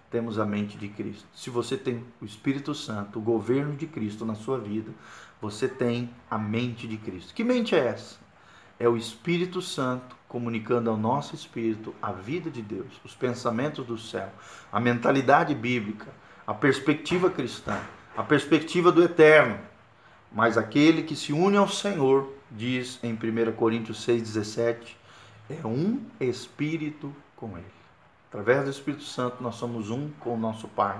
temos 0.09 0.39
a 0.39 0.45
mente 0.45 0.77
de 0.77 0.88
Cristo. 0.88 1.25
Se 1.33 1.49
você 1.49 1.75
tem 1.75 2.03
o 2.21 2.25
Espírito 2.25 2.73
Santo, 2.73 3.19
o 3.19 3.21
governo 3.21 3.75
de 3.75 3.88
Cristo 3.88 4.25
na 4.25 4.36
sua 4.36 4.57
vida, 4.57 4.91
você 5.41 5.67
tem 5.67 6.09
a 6.29 6.38
mente 6.38 6.88
de 6.88 6.97
Cristo. 6.97 7.33
Que 7.33 7.43
mente 7.43 7.75
é 7.75 7.88
essa? 7.88 8.17
É 8.79 8.88
o 8.88 8.95
Espírito 8.95 9.62
Santo 9.62 10.15
comunicando 10.33 10.89
ao 10.89 10.97
nosso 10.97 11.35
espírito 11.35 11.93
a 12.01 12.11
vida 12.11 12.49
de 12.49 12.59
Deus, 12.59 12.99
os 13.05 13.13
pensamentos 13.13 13.85
do 13.85 13.99
céu, 13.99 14.31
a 14.71 14.79
mentalidade 14.79 15.53
bíblica, 15.53 16.07
a 16.47 16.55
perspectiva 16.55 17.29
cristã, 17.29 17.79
a 18.17 18.23
perspectiva 18.23 18.91
do 18.91 19.03
eterno. 19.03 19.59
Mas 20.31 20.57
aquele 20.57 21.03
que 21.03 21.15
se 21.15 21.31
une 21.31 21.55
ao 21.55 21.69
Senhor, 21.69 22.33
diz 22.49 22.99
em 23.03 23.13
1 23.13 23.51
Coríntios 23.51 24.03
6,17, 24.07 24.95
é 25.51 25.67
um 25.67 26.01
espírito 26.19 27.13
com 27.35 27.55
ele. 27.55 27.65
Através 28.29 28.63
do 28.63 28.71
Espírito 28.71 29.03
Santo, 29.03 29.43
nós 29.43 29.53
somos 29.53 29.91
um 29.91 30.09
com 30.19 30.33
o 30.33 30.39
nosso 30.39 30.67
Pai, 30.67 30.99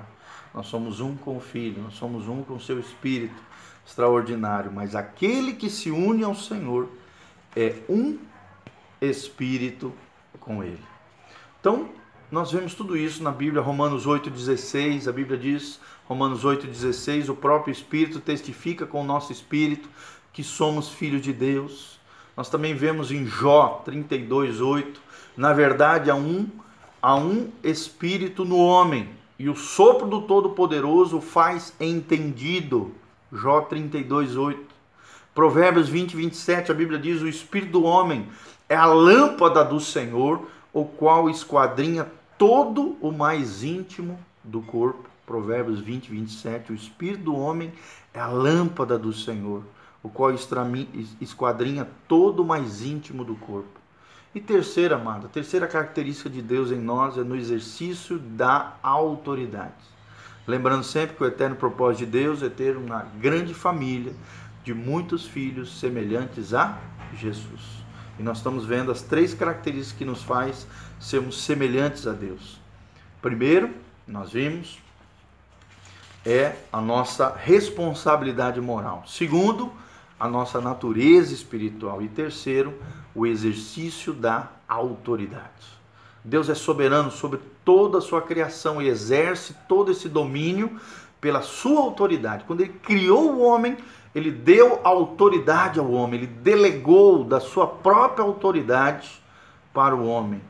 nós 0.54 0.68
somos 0.68 1.00
um 1.00 1.16
com 1.16 1.38
o 1.38 1.42
Filho, 1.42 1.82
nós 1.82 1.96
somos 1.96 2.28
um 2.28 2.44
com 2.44 2.54
o 2.54 2.62
seu 2.62 2.80
Espírito 2.80 3.42
extraordinário. 3.84 4.72
Mas 4.72 4.94
aquele 4.96 5.54
que 5.54 5.72
se 5.72 5.90
une 5.90 6.24
ao 6.24 6.36
Senhor 6.36 6.88
é 7.56 7.78
um 7.90 8.20
espírito 9.10 9.94
com 10.40 10.64
ele. 10.64 10.84
Então, 11.60 11.90
nós 12.32 12.52
vemos 12.52 12.74
tudo 12.74 12.98
isso 12.98 13.22
na 13.22 13.32
Bíblia, 13.32 13.62
Romanos 13.62 14.08
8,16, 14.08 15.08
a 15.08 15.12
Bíblia 15.12 15.38
diz, 15.38 15.80
Romanos 16.06 16.44
8,16, 16.44 17.30
o 17.30 17.36
próprio 17.36 17.72
Espírito 17.72 18.20
testifica 18.20 18.86
com 18.86 19.02
o 19.02 19.06
nosso 19.06 19.32
espírito 19.32 19.88
que 20.34 20.44
somos 20.44 20.90
filhos 20.90 21.22
de 21.22 21.32
Deus. 21.32 22.00
Nós 22.36 22.50
também 22.50 22.74
vemos 22.74 23.12
em 23.12 23.26
Jó 23.26 23.84
32,8, 23.86 24.96
na 25.38 25.54
verdade 25.54 26.10
há 26.10 26.16
um, 26.16 26.48
há 27.02 27.16
um 27.16 27.52
espírito 27.64 28.44
no 28.44 28.58
homem, 28.58 29.10
e 29.38 29.48
o 29.48 29.56
sopro 29.56 30.08
do 30.08 30.24
Todo-Poderoso 30.24 31.22
faz 31.22 31.74
entendido. 31.80 32.94
Jó 33.32 33.62
32,8. 33.62 34.58
Provérbios 35.34 35.90
20, 35.90 36.16
27, 36.16 36.72
a 36.72 36.76
Bíblia 36.76 37.00
diz: 37.00 37.22
O 37.22 37.28
espírito 37.28 37.72
do 37.74 37.84
homem 37.84 38.28
é 38.68 38.76
a 38.76 38.86
lâmpada 38.86 39.64
do 39.64 39.80
Senhor, 39.80 40.48
o 40.72 40.86
qual 40.86 41.30
esquadrinha 41.30 42.08
todo 42.38 42.98
o 43.02 43.12
mais 43.12 43.64
íntimo 43.64 44.20
do 44.44 44.62
corpo. 44.62 45.10
Provérbios 45.26 45.80
20, 45.80 46.10
27. 46.10 46.72
O 46.72 46.76
espírito 46.76 47.24
do 47.24 47.36
homem 47.36 47.72
é 48.14 48.20
a 48.20 48.28
lâmpada 48.28 48.98
do 48.98 49.14
Senhor, 49.14 49.64
o 50.02 50.10
qual 50.10 50.32
esquadrinha 51.22 51.88
todo 52.08 52.42
o 52.42 52.46
mais 52.46 52.82
íntimo 52.82 53.24
do 53.24 53.36
corpo. 53.36 53.80
E 54.36 54.42
terceira, 54.42 54.96
amada, 54.96 55.28
terceira 55.28 55.68
característica 55.68 56.30
de 56.30 56.42
Deus 56.42 56.72
em 56.72 56.80
nós 56.80 57.18
é 57.18 57.24
no 57.24 57.36
exercício 57.36 58.18
da 58.18 58.76
autoridade. 58.82 59.94
Lembrando 60.48 60.84
sempre 60.84 61.16
que 61.16 61.24
o 61.24 61.28
eterno 61.28 61.56
propósito 61.56 62.00
de 62.00 62.06
Deus 62.08 62.44
é 62.44 62.50
ter 62.50 62.76
uma 62.76 63.06
grande 63.20 63.54
família 63.54 64.14
de 64.64 64.74
muitos 64.74 65.26
filhos 65.26 65.80
semelhantes 65.80 66.54
a 66.54 66.80
Jesus. 67.16 67.83
E 68.24 68.26
nós 68.26 68.38
estamos 68.38 68.66
vendo 68.66 68.90
as 68.90 69.02
três 69.02 69.34
características 69.34 69.98
que 69.98 70.06
nos 70.06 70.24
faz 70.24 70.66
sermos 70.98 71.42
semelhantes 71.42 72.08
a 72.08 72.14
Deus. 72.14 72.58
Primeiro, 73.22 73.70
nós 74.08 74.32
vimos 74.32 74.80
é 76.26 76.56
a 76.72 76.80
nossa 76.80 77.36
responsabilidade 77.36 78.62
moral. 78.62 79.04
Segundo, 79.06 79.74
a 80.18 80.26
nossa 80.30 80.62
natureza 80.62 81.34
espiritual 81.34 82.02
e 82.02 82.08
terceiro, 82.08 82.74
o 83.14 83.28
exercício 83.28 84.14
da 84.14 84.50
autoridade. 84.70 85.68
Deus 86.24 86.48
é 86.48 86.56
soberano 86.56 87.12
sobre 87.12 87.42
toda 87.66 87.98
a 87.98 88.02
sua 88.02 88.22
criação 88.22 88.82
e 88.82 88.88
exerce 88.88 89.54
todo 89.68 89.92
esse 89.92 90.08
domínio 90.08 90.80
pela 91.20 91.42
sua 91.42 91.82
autoridade. 91.82 92.46
Quando 92.46 92.62
ele 92.62 92.72
criou 92.82 93.34
o 93.34 93.42
homem, 93.42 93.76
ele 94.14 94.32
deu 94.32 94.80
autoridade 94.84 95.80
ao 95.80 95.92
homem, 95.92 96.20
ele 96.20 96.28
delegou 96.28 97.24
da 97.24 97.40
sua 97.40 97.66
própria 97.66 98.24
autoridade 98.24 99.22
para 99.74 99.96
o 99.96 100.08
homem, 100.08 100.42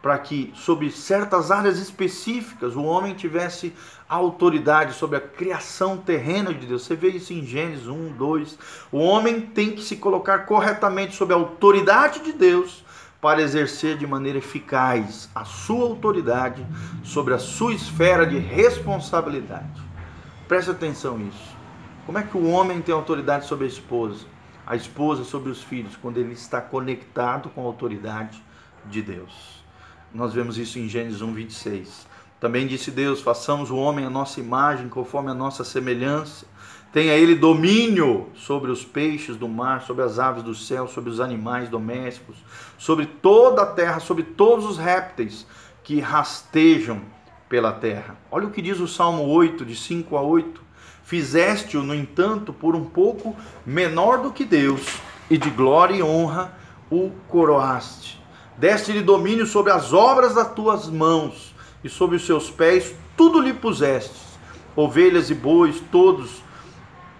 para 0.00 0.18
que 0.18 0.50
sobre 0.54 0.90
certas 0.90 1.50
áreas 1.50 1.78
específicas 1.78 2.74
o 2.74 2.82
homem 2.82 3.14
tivesse 3.14 3.74
autoridade 4.08 4.94
sobre 4.94 5.18
a 5.18 5.20
criação 5.20 5.98
terrena 5.98 6.54
de 6.54 6.66
Deus. 6.66 6.82
Você 6.82 6.96
vê 6.96 7.08
isso 7.10 7.32
em 7.34 7.44
Gênesis 7.44 7.86
1, 7.86 8.12
2. 8.12 8.58
O 8.90 8.98
homem 8.98 9.42
tem 9.42 9.72
que 9.72 9.82
se 9.82 9.96
colocar 9.96 10.40
corretamente 10.46 11.14
sob 11.14 11.34
a 11.34 11.36
autoridade 11.36 12.20
de 12.20 12.32
Deus 12.32 12.82
para 13.20 13.42
exercer 13.42 13.98
de 13.98 14.06
maneira 14.06 14.38
eficaz 14.38 15.28
a 15.34 15.44
sua 15.44 15.84
autoridade 15.84 16.66
sobre 17.04 17.34
a 17.34 17.38
sua 17.38 17.74
esfera 17.74 18.26
de 18.26 18.38
responsabilidade. 18.38 19.82
Preste 20.48 20.70
atenção 20.70 21.18
nisso. 21.18 21.59
Como 22.10 22.18
é 22.18 22.24
que 22.24 22.36
o 22.36 22.50
homem 22.50 22.82
tem 22.82 22.92
autoridade 22.92 23.46
sobre 23.46 23.66
a 23.66 23.68
esposa? 23.68 24.26
A 24.66 24.74
esposa 24.74 25.22
sobre 25.22 25.48
os 25.48 25.62
filhos, 25.62 25.94
quando 25.94 26.18
ele 26.18 26.32
está 26.32 26.60
conectado 26.60 27.50
com 27.50 27.60
a 27.60 27.64
autoridade 27.64 28.42
de 28.86 29.00
Deus. 29.00 29.62
Nós 30.12 30.34
vemos 30.34 30.58
isso 30.58 30.80
em 30.80 30.88
Gênesis 30.88 31.22
1, 31.22 31.32
26. 31.32 32.08
Também 32.40 32.66
disse 32.66 32.90
Deus: 32.90 33.22
façamos 33.22 33.70
o 33.70 33.76
homem 33.76 34.04
a 34.04 34.10
nossa 34.10 34.40
imagem, 34.40 34.88
conforme 34.88 35.30
a 35.30 35.34
nossa 35.34 35.62
semelhança. 35.62 36.46
Tenha 36.92 37.14
ele 37.14 37.36
domínio 37.36 38.28
sobre 38.34 38.72
os 38.72 38.84
peixes 38.84 39.36
do 39.36 39.48
mar, 39.48 39.82
sobre 39.82 40.02
as 40.02 40.18
aves 40.18 40.42
do 40.42 40.52
céu, 40.52 40.88
sobre 40.88 41.10
os 41.10 41.20
animais 41.20 41.68
domésticos, 41.68 42.38
sobre 42.76 43.06
toda 43.06 43.62
a 43.62 43.66
terra, 43.66 44.00
sobre 44.00 44.24
todos 44.24 44.66
os 44.66 44.78
répteis 44.78 45.46
que 45.84 46.00
rastejam 46.00 47.02
pela 47.48 47.70
terra. 47.72 48.18
Olha 48.32 48.48
o 48.48 48.50
que 48.50 48.60
diz 48.60 48.80
o 48.80 48.88
Salmo 48.88 49.28
8, 49.28 49.64
de 49.64 49.76
5 49.76 50.16
a 50.16 50.22
8. 50.22 50.69
Fizeste-o, 51.10 51.82
no 51.82 51.92
entanto, 51.92 52.52
por 52.52 52.76
um 52.76 52.84
pouco 52.84 53.34
menor 53.66 54.18
do 54.18 54.30
que 54.30 54.44
Deus, 54.44 55.00
e 55.28 55.36
de 55.36 55.50
glória 55.50 55.96
e 55.96 56.02
honra 56.04 56.54
o 56.88 57.10
coroaste. 57.26 58.22
Deste-lhe 58.56 59.02
domínio 59.02 59.44
sobre 59.44 59.72
as 59.72 59.92
obras 59.92 60.36
das 60.36 60.54
tuas 60.54 60.88
mãos, 60.88 61.52
e 61.82 61.88
sobre 61.88 62.14
os 62.14 62.24
seus 62.24 62.48
pés 62.48 62.94
tudo 63.16 63.40
lhe 63.40 63.52
pusestes. 63.52 64.22
Ovelhas 64.76 65.30
e 65.30 65.34
bois, 65.34 65.82
todos, 65.90 66.44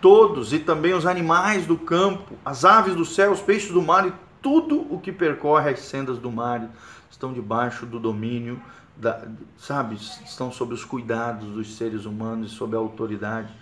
todos, 0.01 0.53
e 0.53 0.61
também 0.61 0.95
os 0.95 1.05
animais 1.05 1.67
do 1.67 1.77
campo, 1.77 2.37
as 2.45 2.65
aves 2.65 2.95
do 2.95 3.05
céu, 3.05 3.33
os 3.33 3.41
peixes 3.41 3.73
do 3.73 3.83
mar, 3.83 4.07
e 4.07 4.13
tudo 4.41 4.87
o 4.89 5.01
que 5.01 5.11
percorre 5.11 5.69
as 5.69 5.81
sendas 5.81 6.17
do 6.17 6.31
mar, 6.31 6.71
estão 7.11 7.33
debaixo 7.33 7.85
do 7.87 7.99
domínio 7.99 8.63
da, 8.97 9.27
sabe, 9.57 9.97
estão 9.97 10.53
sob 10.53 10.75
os 10.75 10.85
cuidados 10.85 11.49
dos 11.49 11.75
seres 11.77 12.05
humanos 12.05 12.53
e 12.53 12.55
sob 12.55 12.77
a 12.77 12.79
autoridade 12.79 13.53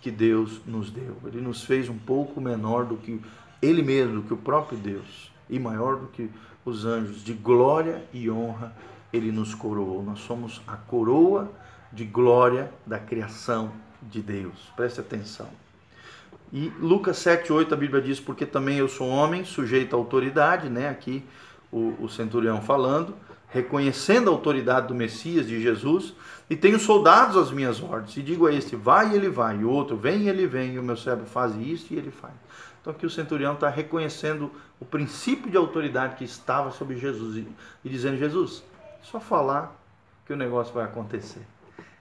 que 0.00 0.10
Deus 0.10 0.60
nos 0.66 0.90
deu. 0.90 1.16
Ele 1.26 1.40
nos 1.40 1.64
fez 1.64 1.88
um 1.88 1.98
pouco 1.98 2.40
menor 2.40 2.84
do 2.84 2.96
que 2.96 3.20
ele 3.60 3.82
mesmo, 3.82 4.16
do 4.16 4.22
que 4.22 4.34
o 4.34 4.36
próprio 4.36 4.78
Deus, 4.78 5.32
e 5.50 5.58
maior 5.58 5.96
do 5.96 6.06
que 6.06 6.30
os 6.64 6.84
anjos. 6.84 7.24
De 7.24 7.32
glória 7.32 8.04
e 8.12 8.30
honra 8.30 8.74
ele 9.12 9.32
nos 9.32 9.54
coroou. 9.54 10.02
Nós 10.02 10.20
somos 10.20 10.60
a 10.66 10.76
coroa 10.76 11.50
de 11.92 12.04
glória 12.04 12.70
da 12.86 12.98
criação 12.98 13.72
de 14.02 14.20
Deus. 14.20 14.54
Preste 14.76 15.00
atenção. 15.00 15.48
E 16.52 16.72
Lucas 16.78 17.18
7,8 17.18 17.72
a 17.72 17.76
Bíblia 17.76 18.02
diz: 18.02 18.20
Porque 18.20 18.46
também 18.46 18.78
eu 18.78 18.88
sou 18.88 19.08
homem, 19.08 19.44
sujeito 19.44 19.94
à 19.94 19.98
autoridade, 19.98 20.68
né? 20.68 20.88
Aqui 20.88 21.24
o, 21.70 21.94
o 22.00 22.08
centurião 22.08 22.62
falando, 22.62 23.14
reconhecendo 23.50 24.28
a 24.28 24.32
autoridade 24.32 24.88
do 24.88 24.94
Messias, 24.94 25.46
de 25.46 25.60
Jesus, 25.60 26.14
e 26.50 26.56
tenho 26.56 26.78
soldados 26.78 27.36
às 27.36 27.50
minhas 27.50 27.82
ordens, 27.82 28.16
e 28.16 28.22
digo 28.22 28.46
a 28.46 28.52
este, 28.52 28.76
vai 28.76 29.12
e 29.12 29.14
ele 29.14 29.28
vai, 29.28 29.58
e 29.58 29.64
o 29.64 29.70
outro, 29.70 29.96
vem 29.96 30.22
e 30.22 30.28
ele 30.28 30.46
vem, 30.46 30.74
e 30.74 30.78
o 30.78 30.82
meu 30.82 30.96
servo 30.96 31.24
faz 31.24 31.54
isso 31.56 31.92
e 31.92 31.96
ele 31.96 32.10
faz. 32.10 32.34
Então 32.80 32.92
aqui 32.92 33.04
o 33.04 33.10
centurião 33.10 33.54
está 33.54 33.68
reconhecendo 33.68 34.50
o 34.78 34.84
princípio 34.84 35.50
de 35.50 35.56
autoridade 35.56 36.16
que 36.16 36.24
estava 36.24 36.70
sobre 36.70 36.96
Jesus 36.96 37.36
e, 37.36 37.48
e 37.84 37.88
dizendo, 37.88 38.16
Jesus, 38.16 38.62
só 39.02 39.18
falar 39.18 39.74
que 40.26 40.32
o 40.32 40.36
negócio 40.36 40.72
vai 40.72 40.84
acontecer. 40.84 41.42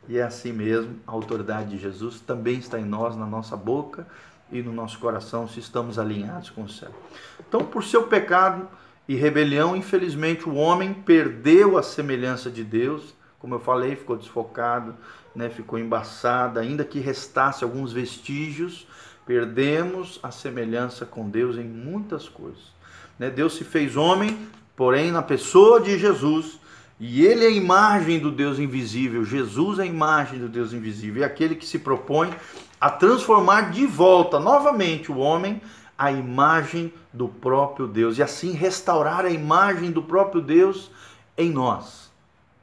E 0.07 0.17
é 0.17 0.23
assim 0.23 0.53
mesmo, 0.53 0.95
a 1.05 1.11
autoridade 1.11 1.71
de 1.71 1.77
Jesus 1.77 2.19
também 2.21 2.59
está 2.59 2.79
em 2.79 2.85
nós, 2.85 3.15
na 3.15 3.25
nossa 3.25 3.57
boca 3.57 4.07
e 4.51 4.61
no 4.61 4.71
nosso 4.71 4.99
coração, 4.99 5.47
se 5.47 5.59
estamos 5.59 5.99
alinhados 5.99 6.49
com 6.49 6.63
o 6.63 6.69
céu. 6.69 6.91
Então, 7.45 7.65
por 7.65 7.83
seu 7.83 8.03
pecado 8.03 8.67
e 9.07 9.15
rebelião, 9.15 9.75
infelizmente, 9.75 10.47
o 10.47 10.55
homem 10.55 10.93
perdeu 10.93 11.77
a 11.77 11.83
semelhança 11.83 12.51
de 12.51 12.63
Deus 12.63 13.15
como 13.39 13.55
eu 13.55 13.59
falei, 13.59 13.95
ficou 13.95 14.17
desfocado, 14.17 14.95
né, 15.35 15.49
ficou 15.49 15.77
embaçado, 15.77 16.59
ainda 16.59 16.83
que 16.83 16.99
restasse 16.99 17.63
alguns 17.63 17.93
vestígios, 17.93 18.87
perdemos 19.25 20.19
a 20.23 20.31
semelhança 20.31 21.05
com 21.05 21.29
Deus 21.29 21.57
em 21.57 21.63
muitas 21.63 22.27
coisas. 22.27 22.73
Né? 23.19 23.29
Deus 23.29 23.55
se 23.55 23.63
fez 23.63 23.95
homem, 23.95 24.37
porém 24.75 25.11
na 25.11 25.21
pessoa 25.21 25.79
de 25.79 25.97
Jesus, 25.99 26.59
e 26.99 27.23
ele 27.23 27.45
é 27.45 27.47
a 27.47 27.51
imagem 27.51 28.19
do 28.19 28.31
Deus 28.31 28.57
invisível, 28.57 29.23
Jesus 29.23 29.77
é 29.77 29.83
a 29.83 29.85
imagem 29.85 30.39
do 30.39 30.49
Deus 30.49 30.73
invisível, 30.73 31.23
é 31.23 31.25
aquele 31.25 31.55
que 31.55 31.65
se 31.65 31.77
propõe 31.77 32.31
a 32.81 32.89
transformar 32.89 33.71
de 33.71 33.85
volta 33.85 34.39
novamente 34.39 35.11
o 35.11 35.17
homem 35.17 35.61
à 35.97 36.11
imagem 36.11 36.93
do 37.11 37.27
próprio 37.27 37.87
Deus 37.87 38.17
e 38.17 38.23
assim 38.23 38.51
restaurar 38.51 39.25
a 39.25 39.29
imagem 39.29 39.91
do 39.91 40.03
próprio 40.03 40.41
Deus 40.41 40.91
em 41.37 41.51
nós. 41.51 42.11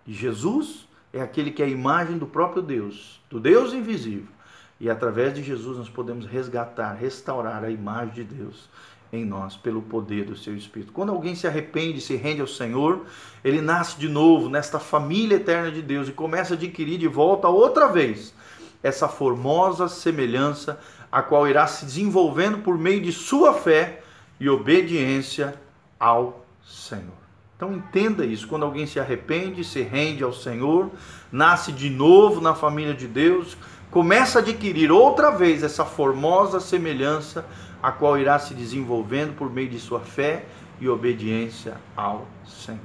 Jesus 0.07 0.87
é 1.13 1.21
aquele 1.21 1.51
que 1.51 1.63
é 1.63 1.67
a 1.67 1.69
imagem 1.69 2.19
do 2.19 2.27
próprio 2.27 2.63
Deus, 2.63 3.21
do 3.31 3.41
Deus 3.41 3.73
invisível. 3.73 4.33
E 4.81 4.91
através 4.91 5.35
de 5.35 5.43
Jesus 5.43 5.79
nós 5.79 5.89
podemos 5.89 6.27
resgatar, 6.27 6.95
restaurar 6.95 7.65
a 7.65 7.71
imagem 7.71 8.15
de 8.15 8.25
Deus 8.25 8.69
em 9.13 9.25
nós 9.25 9.57
pelo 9.57 9.81
poder 9.81 10.25
do 10.25 10.37
seu 10.37 10.57
Espírito. 10.57 10.93
Quando 10.93 11.13
alguém 11.13 11.35
se 11.35 11.47
arrepende, 11.47 12.01
se 12.01 12.17
rende 12.17 12.41
ao 12.41 12.47
Senhor, 12.47 13.07
ele 13.45 13.61
nasce 13.61 13.99
de 13.99 14.09
novo 14.09 14.49
nesta 14.49 14.81
família 14.81 15.37
eterna 15.37 15.71
de 15.71 15.81
Deus 15.81 16.09
e 16.09 16.13
começa 16.13 16.55
a 16.55 16.57
adquirir 16.57 16.99
de 16.99 17.07
volta 17.07 17.49
outra 17.49 17.87
vez 17.87 18.35
essa 18.83 19.09
formosa 19.09 19.89
semelhança 19.89 20.79
a 21.15 21.23
qual 21.23 21.47
irá 21.47 21.65
se 21.69 21.85
desenvolvendo 21.85 22.59
por 22.59 22.77
meio 22.77 23.01
de 23.01 23.13
sua 23.13 23.55
fé 23.55 24.03
e 24.41 24.49
obediência 24.49 25.55
ao 25.99 26.45
Senhor. 26.67 27.15
Então 27.57 27.73
entenda 27.73 28.27
isso, 28.27 28.49
quando 28.49 28.65
alguém 28.65 28.85
se 28.85 28.99
arrepende, 28.99 29.63
se 29.63 29.81
rende 29.81 30.25
ao 30.25 30.33
Senhor, 30.33 30.91
nasce 31.31 31.71
de 31.71 31.89
novo 31.89 32.41
na 32.41 32.53
família 32.53 32.95
de 32.95 33.07
Deus, 33.07 33.57
começa 33.93 34.41
a 34.41 34.43
adquirir 34.43 34.91
outra 34.91 35.31
vez 35.31 35.63
essa 35.63 35.85
formosa 35.85 36.59
semelhança 36.59 37.47
a 37.81 37.93
qual 37.93 38.19
irá 38.19 38.37
se 38.41 38.53
desenvolvendo 38.53 39.37
por 39.37 39.49
meio 39.49 39.69
de 39.69 39.79
sua 39.79 40.01
fé 40.01 40.47
e 40.81 40.89
obediência 40.89 41.77
ao 41.97 42.27
Senhor. 42.45 42.81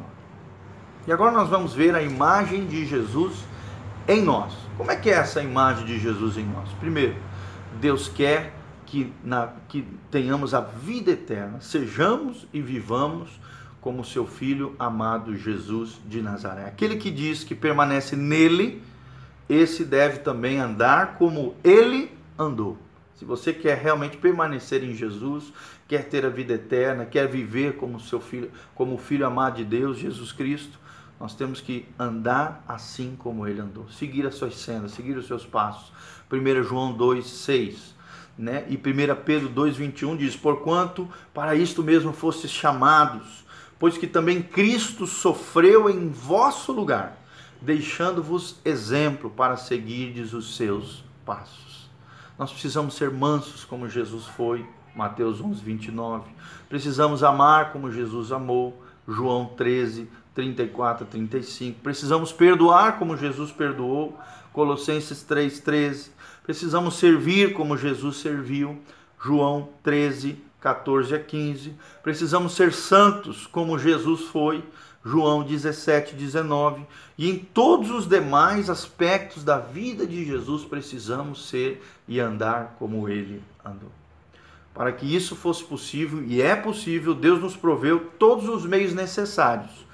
E 1.08 1.12
agora 1.12 1.32
nós 1.32 1.50
vamos 1.50 1.74
ver 1.74 1.96
a 1.96 2.04
imagem 2.04 2.68
de 2.68 2.86
Jesus 2.86 3.44
em 4.08 4.22
nós. 4.22 4.54
Como 4.78 4.92
é 4.92 4.96
que 4.96 5.10
é 5.10 5.14
essa 5.14 5.42
imagem 5.42 5.84
de 5.84 5.98
Jesus 5.98 6.38
em 6.38 6.46
nós? 6.46 6.70
Primeiro, 6.80 7.16
Deus 7.80 8.08
quer 8.08 8.54
que, 8.86 9.14
na, 9.24 9.54
que 9.68 9.86
tenhamos 10.10 10.54
a 10.54 10.62
vida 10.62 11.12
eterna, 11.12 11.62
sejamos 11.62 12.48
e 12.52 12.62
vivamos 12.62 13.40
como 13.80 14.04
seu 14.04 14.26
filho 14.26 14.76
amado 14.78 15.36
Jesus 15.36 16.00
de 16.06 16.22
Nazaré. 16.22 16.66
Aquele 16.66 16.98
que 16.98 17.12
diz 17.12 17.44
que 17.44 17.56
permanece 17.56 18.16
nele, 18.16 18.82
esse 19.48 19.84
deve 19.86 20.20
também 20.20 20.60
andar 20.60 21.16
como 21.18 21.56
ele 21.64 22.12
andou. 22.38 22.78
Se 23.16 23.26
você 23.26 23.52
quer 23.52 23.78
realmente 23.78 24.18
permanecer 24.18 24.84
em 24.84 24.94
Jesus, 24.94 25.52
quer 25.88 26.06
ter 26.06 26.26
a 26.26 26.30
vida 26.30 26.54
eterna, 26.54 27.06
quer 27.06 27.28
viver 27.28 27.76
como 27.76 28.00
seu 28.00 28.22
filho, 28.22 28.50
como 28.74 28.96
o 28.96 28.98
filho 28.98 29.26
amado 29.26 29.58
de 29.58 29.66
Deus, 29.66 29.98
Jesus 29.98 30.32
Cristo, 30.32 30.80
nós 31.20 31.36
temos 31.36 31.60
que 31.60 31.86
andar 31.98 32.64
assim 32.68 33.16
como 33.18 33.46
ele 33.46 33.60
andou, 33.60 33.90
seguir 33.90 34.26
as 34.26 34.36
suas 34.36 34.56
sendas, 34.56 34.92
seguir 34.92 35.18
os 35.18 35.28
seus 35.28 35.46
passos. 35.46 35.92
1 36.32 36.64
João 36.64 36.94
2:6, 36.94 37.94
né? 38.38 38.66
E 38.70 38.78
1 38.78 39.16
Pedro 39.26 39.50
2:21 39.50 40.16
diz: 40.16 40.36
"Porquanto 40.36 41.10
para 41.34 41.56
isto 41.56 41.84
mesmo 41.84 42.14
fostes 42.14 42.50
chamados, 42.50 43.44
pois 43.78 43.98
que 43.98 44.08
também 44.08 44.42
Cristo 44.42 45.06
sofreu 45.06 45.90
em 45.90 46.10
vosso 46.10 46.72
lugar, 46.72 47.18
deixando-vos 47.62 48.58
exemplo 48.64 49.30
para 49.30 49.58
seguirdes 49.58 50.34
os 50.34 50.56
seus 50.56 51.04
passos. 51.26 51.90
Nós 52.38 52.52
precisamos 52.52 52.94
ser 52.94 53.12
mansos 53.12 53.66
como 53.66 53.90
Jesus 53.90 54.26
foi, 54.26 54.66
Mateus 54.96 55.42
11, 55.42 55.62
29. 55.62 56.30
Precisamos 56.68 57.24
amar 57.24 57.72
como 57.72 57.92
Jesus 57.92 58.32
amou, 58.32 58.82
João 59.08 59.46
13, 59.58 60.10
34 60.36 61.06
35. 61.06 61.80
Precisamos 61.82 62.32
perdoar 62.32 62.98
como 62.98 63.18
Jesus 63.18 63.52
perdoou, 63.52 64.18
Colossenses 64.54 65.24
3, 65.24 65.60
13. 65.60 66.12
Precisamos 66.44 66.96
servir 66.96 67.54
como 67.54 67.78
Jesus 67.78 68.18
serviu, 68.18 68.80
João 69.24 69.70
13, 69.84 70.38
14 70.60 71.16
a 71.16 71.20
15. 71.20 71.74
Precisamos 72.02 72.54
ser 72.54 72.74
santos 72.74 73.46
como 73.46 73.78
Jesus 73.78 74.22
foi, 74.22 74.64
João 75.06 75.44
17, 75.44 76.16
19. 76.16 76.86
E 77.18 77.30
em 77.30 77.38
todos 77.38 77.92
os 77.92 78.08
demais 78.08 78.70
aspectos 78.70 79.44
da 79.44 79.58
vida 79.58 80.06
de 80.08 80.26
Jesus 80.26 80.66
precisamos 80.66 81.48
ser 81.48 81.82
e 82.08 82.20
andar 82.20 82.76
como 82.80 83.08
ele 83.08 83.42
andou. 83.64 83.92
para 84.74 84.94
que 84.94 85.06
isso 85.14 85.36
fosse 85.36 85.64
possível, 85.64 86.24
e 86.24 86.42
é 86.42 86.56
possível, 86.56 87.14
Deus 87.14 87.42
nos 87.42 87.56
proveu 87.58 88.12
todos 88.18 88.48
os 88.48 88.66
meios 88.66 88.94
necessários, 88.94 89.86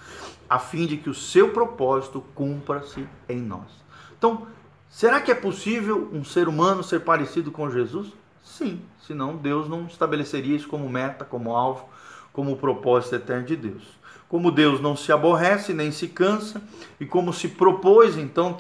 a 0.50 0.60
fim 0.60 0.86
de 0.86 0.98
que 0.98 1.10
o 1.10 1.14
seu 1.14 1.50
propósito 1.50 2.24
cumpra-se 2.34 3.08
em 3.28 3.42
nós. 3.42 3.70
Então, 4.18 4.48
será 4.90 5.20
que 5.20 5.32
é 5.32 5.36
possível 5.36 6.10
um 6.14 6.24
ser 6.24 6.48
humano 6.48 6.84
ser 6.84 7.02
parecido 7.02 7.52
com 7.52 7.70
Jesus? 7.70 8.14
Sim, 8.44 8.82
senão 9.06 9.36
Deus 9.36 9.68
não 9.68 9.86
estabeleceria 9.86 10.56
isso 10.56 10.68
como 10.68 10.88
meta, 10.90 11.26
como 11.26 11.56
alvo, 11.56 11.90
como 12.32 12.58
propósito 12.58 13.16
eterno 13.16 13.46
de 13.46 13.56
Deus. 13.56 13.84
Como 14.28 14.52
Deus 14.52 14.82
não 14.82 14.96
se 14.96 15.12
aborrece 15.12 15.74
nem 15.74 15.92
se 15.92 16.08
cansa, 16.08 16.62
e 17.00 17.06
como 17.06 17.32
se 17.32 17.48
propôs 17.48 18.18
então 18.18 18.56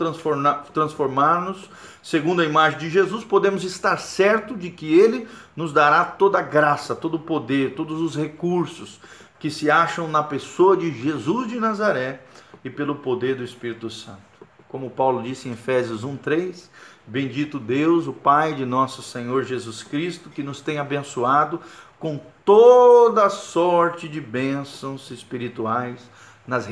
transformar-nos 0.73 1.69
segundo 2.03 2.41
a 2.41 2.45
imagem 2.45 2.79
de 2.79 2.89
Jesus, 2.89 3.23
podemos 3.23 3.63
estar 3.63 3.97
certo 3.97 4.55
de 4.55 4.69
que 4.69 4.93
Ele 4.93 5.27
nos 5.55 5.73
dará 5.73 6.05
toda 6.05 6.37
a 6.37 6.43
graça, 6.43 6.95
todo 6.95 7.15
o 7.15 7.19
poder, 7.19 7.73
todos 7.73 7.99
os 7.99 8.15
recursos 8.15 8.99
que 9.39 9.49
se 9.49 9.69
acham 9.69 10.07
na 10.07 10.23
pessoa 10.23 10.75
de 10.75 10.91
Jesus 10.91 11.47
de 11.47 11.59
Nazaré 11.59 12.21
e 12.63 12.69
pelo 12.69 12.95
poder 12.95 13.35
do 13.35 13.43
Espírito 13.43 13.89
Santo. 13.89 14.21
Como 14.67 14.89
Paulo 14.89 15.21
disse 15.21 15.47
em 15.47 15.53
Efésios 15.53 16.03
1:3, 16.03 16.69
bendito 17.05 17.59
Deus, 17.59 18.07
o 18.07 18.13
Pai 18.13 18.53
de 18.53 18.65
nosso 18.65 19.01
Senhor 19.01 19.43
Jesus 19.43 19.83
Cristo, 19.83 20.29
que 20.29 20.43
nos 20.43 20.61
tem 20.61 20.79
abençoado 20.79 21.59
com 21.99 22.19
toda 22.43 23.29
sorte 23.29 24.07
de 24.07 24.19
bênçãos 24.19 25.09
espirituais 25.11 26.09
nas, 26.47 26.67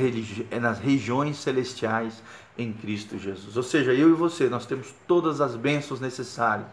nas 0.60 0.78
regiões 0.78 1.36
celestiais 1.38 2.22
em 2.56 2.72
Cristo 2.72 3.18
Jesus. 3.18 3.56
Ou 3.56 3.62
seja, 3.62 3.92
eu 3.92 4.10
e 4.10 4.12
você, 4.12 4.48
nós 4.48 4.66
temos 4.66 4.94
todas 5.06 5.40
as 5.40 5.56
bênçãos 5.56 6.00
necessárias, 6.00 6.68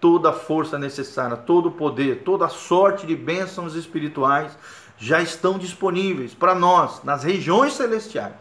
toda 0.00 0.30
a 0.30 0.32
força 0.32 0.78
necessária, 0.78 1.36
todo 1.36 1.68
o 1.68 1.72
poder, 1.72 2.22
toda 2.24 2.46
a 2.46 2.50
sorte 2.50 3.06
de 3.06 3.16
bênçãos 3.16 3.74
espirituais 3.74 4.56
já 5.02 5.20
estão 5.20 5.58
disponíveis 5.58 6.32
para 6.32 6.54
nós 6.54 7.02
nas 7.02 7.24
regiões 7.24 7.72
celestiais. 7.72 8.34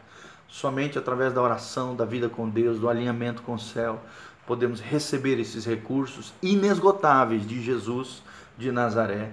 Somente 0.48 0.96
através 0.96 1.34
da 1.34 1.42
oração, 1.42 1.96
da 1.96 2.06
vida 2.06 2.30
com 2.30 2.48
Deus, 2.48 2.78
do 2.78 2.88
alinhamento 2.88 3.42
com 3.42 3.56
o 3.56 3.60
céu, 3.60 4.00
podemos 4.46 4.80
receber 4.80 5.40
esses 5.40 5.66
recursos 5.66 6.32
inesgotáveis 6.40 7.48
de 7.48 7.64
Jesus 7.64 8.22
de 8.60 8.72
Nazaré 8.72 9.32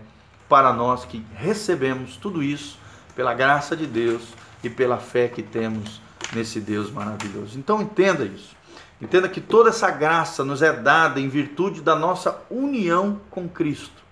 para 0.49 0.73
nós 0.73 1.05
que 1.05 1.23
recebemos 1.35 2.17
tudo 2.17 2.43
isso 2.43 2.79
pela 3.15 3.35
graça 3.35 3.77
de 3.77 3.87
Deus 3.87 4.23
e 4.65 4.71
pela 4.71 4.97
fé 4.97 5.29
que 5.29 5.43
temos 5.43 6.01
nesse 6.33 6.61
Deus 6.61 6.91
maravilhoso. 6.91 7.59
Então 7.59 7.83
entenda 7.83 8.25
isso. 8.25 8.57
Entenda 9.03 9.29
que 9.29 9.43
toda 9.43 9.69
essa 9.69 9.91
graça 9.91 10.43
nos 10.43 10.63
é 10.63 10.73
dada 10.73 11.21
em 11.21 11.29
virtude 11.29 11.83
da 11.83 11.95
nossa 11.95 12.41
união 12.49 13.21
com 13.31 13.47
Cristo. 13.47 14.08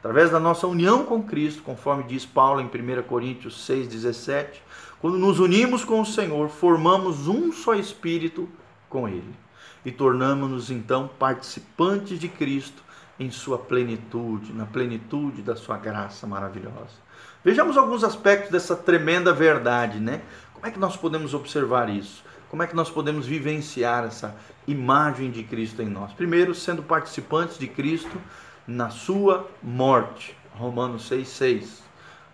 Através 0.00 0.30
da 0.30 0.40
nossa 0.40 0.66
união 0.66 1.04
com 1.04 1.22
Cristo, 1.22 1.62
conforme 1.62 2.04
diz 2.04 2.24
Paulo 2.24 2.60
em 2.60 2.66
1 2.66 3.02
Coríntios 3.02 3.66
6,17, 3.68 4.46
quando 4.98 5.18
nos 5.18 5.38
unimos 5.38 5.84
com 5.84 6.00
o 6.00 6.06
Senhor, 6.06 6.48
formamos 6.48 7.28
um 7.28 7.52
só 7.52 7.74
espírito 7.74 8.48
com 8.88 9.06
Ele 9.06 9.34
e 9.84 9.92
tornamos-nos 9.92 10.70
então 10.70 11.08
participantes 11.18 12.18
de 12.18 12.28
Cristo 12.28 12.82
em 13.18 13.30
sua 13.30 13.58
plenitude, 13.58 14.52
na 14.54 14.64
plenitude 14.64 15.42
da 15.42 15.54
sua 15.54 15.76
graça 15.76 16.26
maravilhosa. 16.26 16.98
Vejamos 17.44 17.76
alguns 17.76 18.02
aspectos 18.02 18.50
dessa 18.50 18.74
tremenda 18.74 19.34
verdade, 19.34 20.00
né? 20.00 20.22
Como 20.54 20.66
é 20.66 20.70
que 20.70 20.78
nós 20.78 20.96
podemos 20.96 21.34
observar 21.34 21.90
isso? 21.90 22.24
Como 22.48 22.62
é 22.62 22.66
que 22.66 22.74
nós 22.74 22.90
podemos 22.90 23.26
vivenciar 23.26 24.04
essa 24.04 24.34
imagem 24.66 25.30
de 25.30 25.42
Cristo 25.44 25.82
em 25.82 25.88
nós? 25.88 26.12
Primeiro, 26.12 26.54
sendo 26.54 26.82
participantes 26.82 27.58
de 27.58 27.68
Cristo 27.68 28.18
na 28.66 28.90
sua 28.90 29.48
morte. 29.62 30.36
Romanos 30.54 31.10
6,6. 31.10 31.80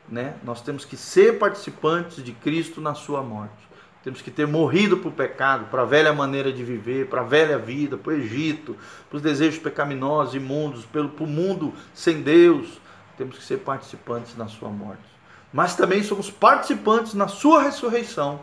Né? 0.08 0.34
Nós 0.44 0.60
temos 0.62 0.84
que 0.84 0.96
ser 0.96 1.38
participantes 1.38 2.22
de 2.22 2.32
Cristo 2.32 2.80
na 2.80 2.94
sua 2.94 3.22
morte. 3.22 3.66
Temos 4.06 4.22
que 4.22 4.30
ter 4.30 4.46
morrido 4.46 4.98
para 4.98 5.08
o 5.08 5.12
pecado, 5.12 5.66
para 5.68 5.82
a 5.82 5.84
velha 5.84 6.12
maneira 6.12 6.52
de 6.52 6.62
viver, 6.62 7.08
para 7.08 7.22
a 7.22 7.24
velha 7.24 7.58
vida, 7.58 7.96
para 7.96 8.12
o 8.12 8.16
Egito, 8.16 8.76
para 9.10 9.16
os 9.16 9.22
desejos 9.22 9.58
pecaminosos, 9.58 10.36
imundos, 10.36 10.86
pelo, 10.86 11.08
para 11.08 11.24
o 11.24 11.26
mundo 11.26 11.74
sem 11.92 12.22
Deus. 12.22 12.80
Temos 13.18 13.36
que 13.36 13.42
ser 13.42 13.58
participantes 13.58 14.36
na 14.36 14.46
sua 14.46 14.68
morte. 14.68 15.02
Mas 15.52 15.74
também 15.74 16.04
somos 16.04 16.30
participantes 16.30 17.14
na 17.14 17.26
sua 17.26 17.62
ressurreição. 17.62 18.40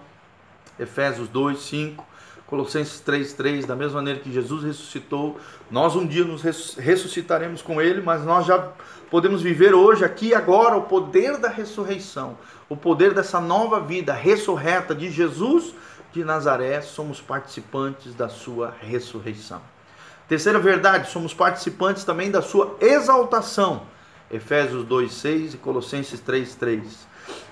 Efésios 0.78 1.30
2, 1.30 1.62
5, 1.62 2.06
Colossenses 2.47 2.99
3, 2.99 3.34
3, 3.34 3.65
da 3.65 3.75
mesma 3.75 3.95
maneira 3.95 4.19
que 4.19 4.32
Jesus 4.32 4.63
ressuscitou, 4.63 5.39
nós 5.71 5.95
um 5.95 6.06
dia 6.06 6.23
nos 6.23 6.43
ressuscitaremos 6.75 7.62
com 7.62 7.82
Ele, 7.82 8.01
mas 8.01 8.23
nós 8.23 8.45
já 8.45 8.60
podemos 9.10 9.41
viver 9.41 9.73
hoje, 9.73 10.06
aqui 10.06 10.27
e 10.27 10.36
agora, 10.36 10.75
o 10.75 10.84
poder 10.84 11.38
da 11.38 11.49
ressurreição 11.49 12.38
o 12.73 12.75
poder 12.75 13.13
dessa 13.13 13.39
nova 13.39 13.79
vida 13.79 14.13
ressurreta 14.13 14.95
de 14.95 15.12
Jesus 15.12 15.75
de 16.12 16.23
Nazaré, 16.23 16.82
somos 16.82 17.21
participantes 17.21 18.15
da 18.15 18.29
sua 18.29 18.73
ressurreição. 18.79 19.62
Terceira 20.27 20.58
verdade, 20.58 21.10
somos 21.12 21.34
participantes 21.34 22.03
também 22.03 22.32
da 22.32 22.41
sua 22.41 22.75
exaltação. 22.79 23.84
Efésios 24.32 24.84
2:6 24.86 25.53
e 25.53 25.58
Colossenses 25.58 26.19
3:3. 26.19 27.08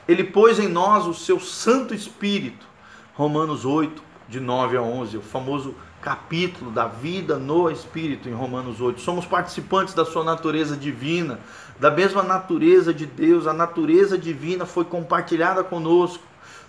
Ele 0.07 0.23
pôs 0.23 0.57
em 0.57 0.67
nós 0.67 1.05
o 1.05 1.13
seu 1.13 1.39
Santo 1.39 1.93
Espírito. 1.93 2.65
Romanos 3.13 3.65
8 3.65 4.01
de 4.31 4.39
9 4.39 4.77
a 4.77 4.81
11, 4.81 5.17
o 5.17 5.21
famoso 5.21 5.75
capítulo 6.01 6.71
da 6.71 6.87
vida 6.87 7.37
no 7.37 7.69
Espírito 7.69 8.29
em 8.29 8.33
Romanos 8.33 8.79
8. 8.79 9.01
Somos 9.01 9.25
participantes 9.25 9.93
da 9.93 10.05
sua 10.05 10.23
natureza 10.23 10.77
divina, 10.77 11.41
da 11.77 11.91
mesma 11.91 12.23
natureza 12.23 12.93
de 12.93 13.05
Deus, 13.05 13.45
a 13.45 13.51
natureza 13.51 14.17
divina 14.17 14.65
foi 14.65 14.85
compartilhada 14.85 15.65
conosco. 15.65 16.23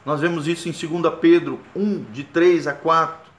Nós 0.04 0.20
vemos 0.20 0.48
isso 0.48 0.68
em 0.68 0.72
2 0.72 1.14
Pedro 1.20 1.60
1, 1.76 2.06
de 2.12 2.24
3 2.24 2.66
a 2.66 2.72
4. 2.72 3.30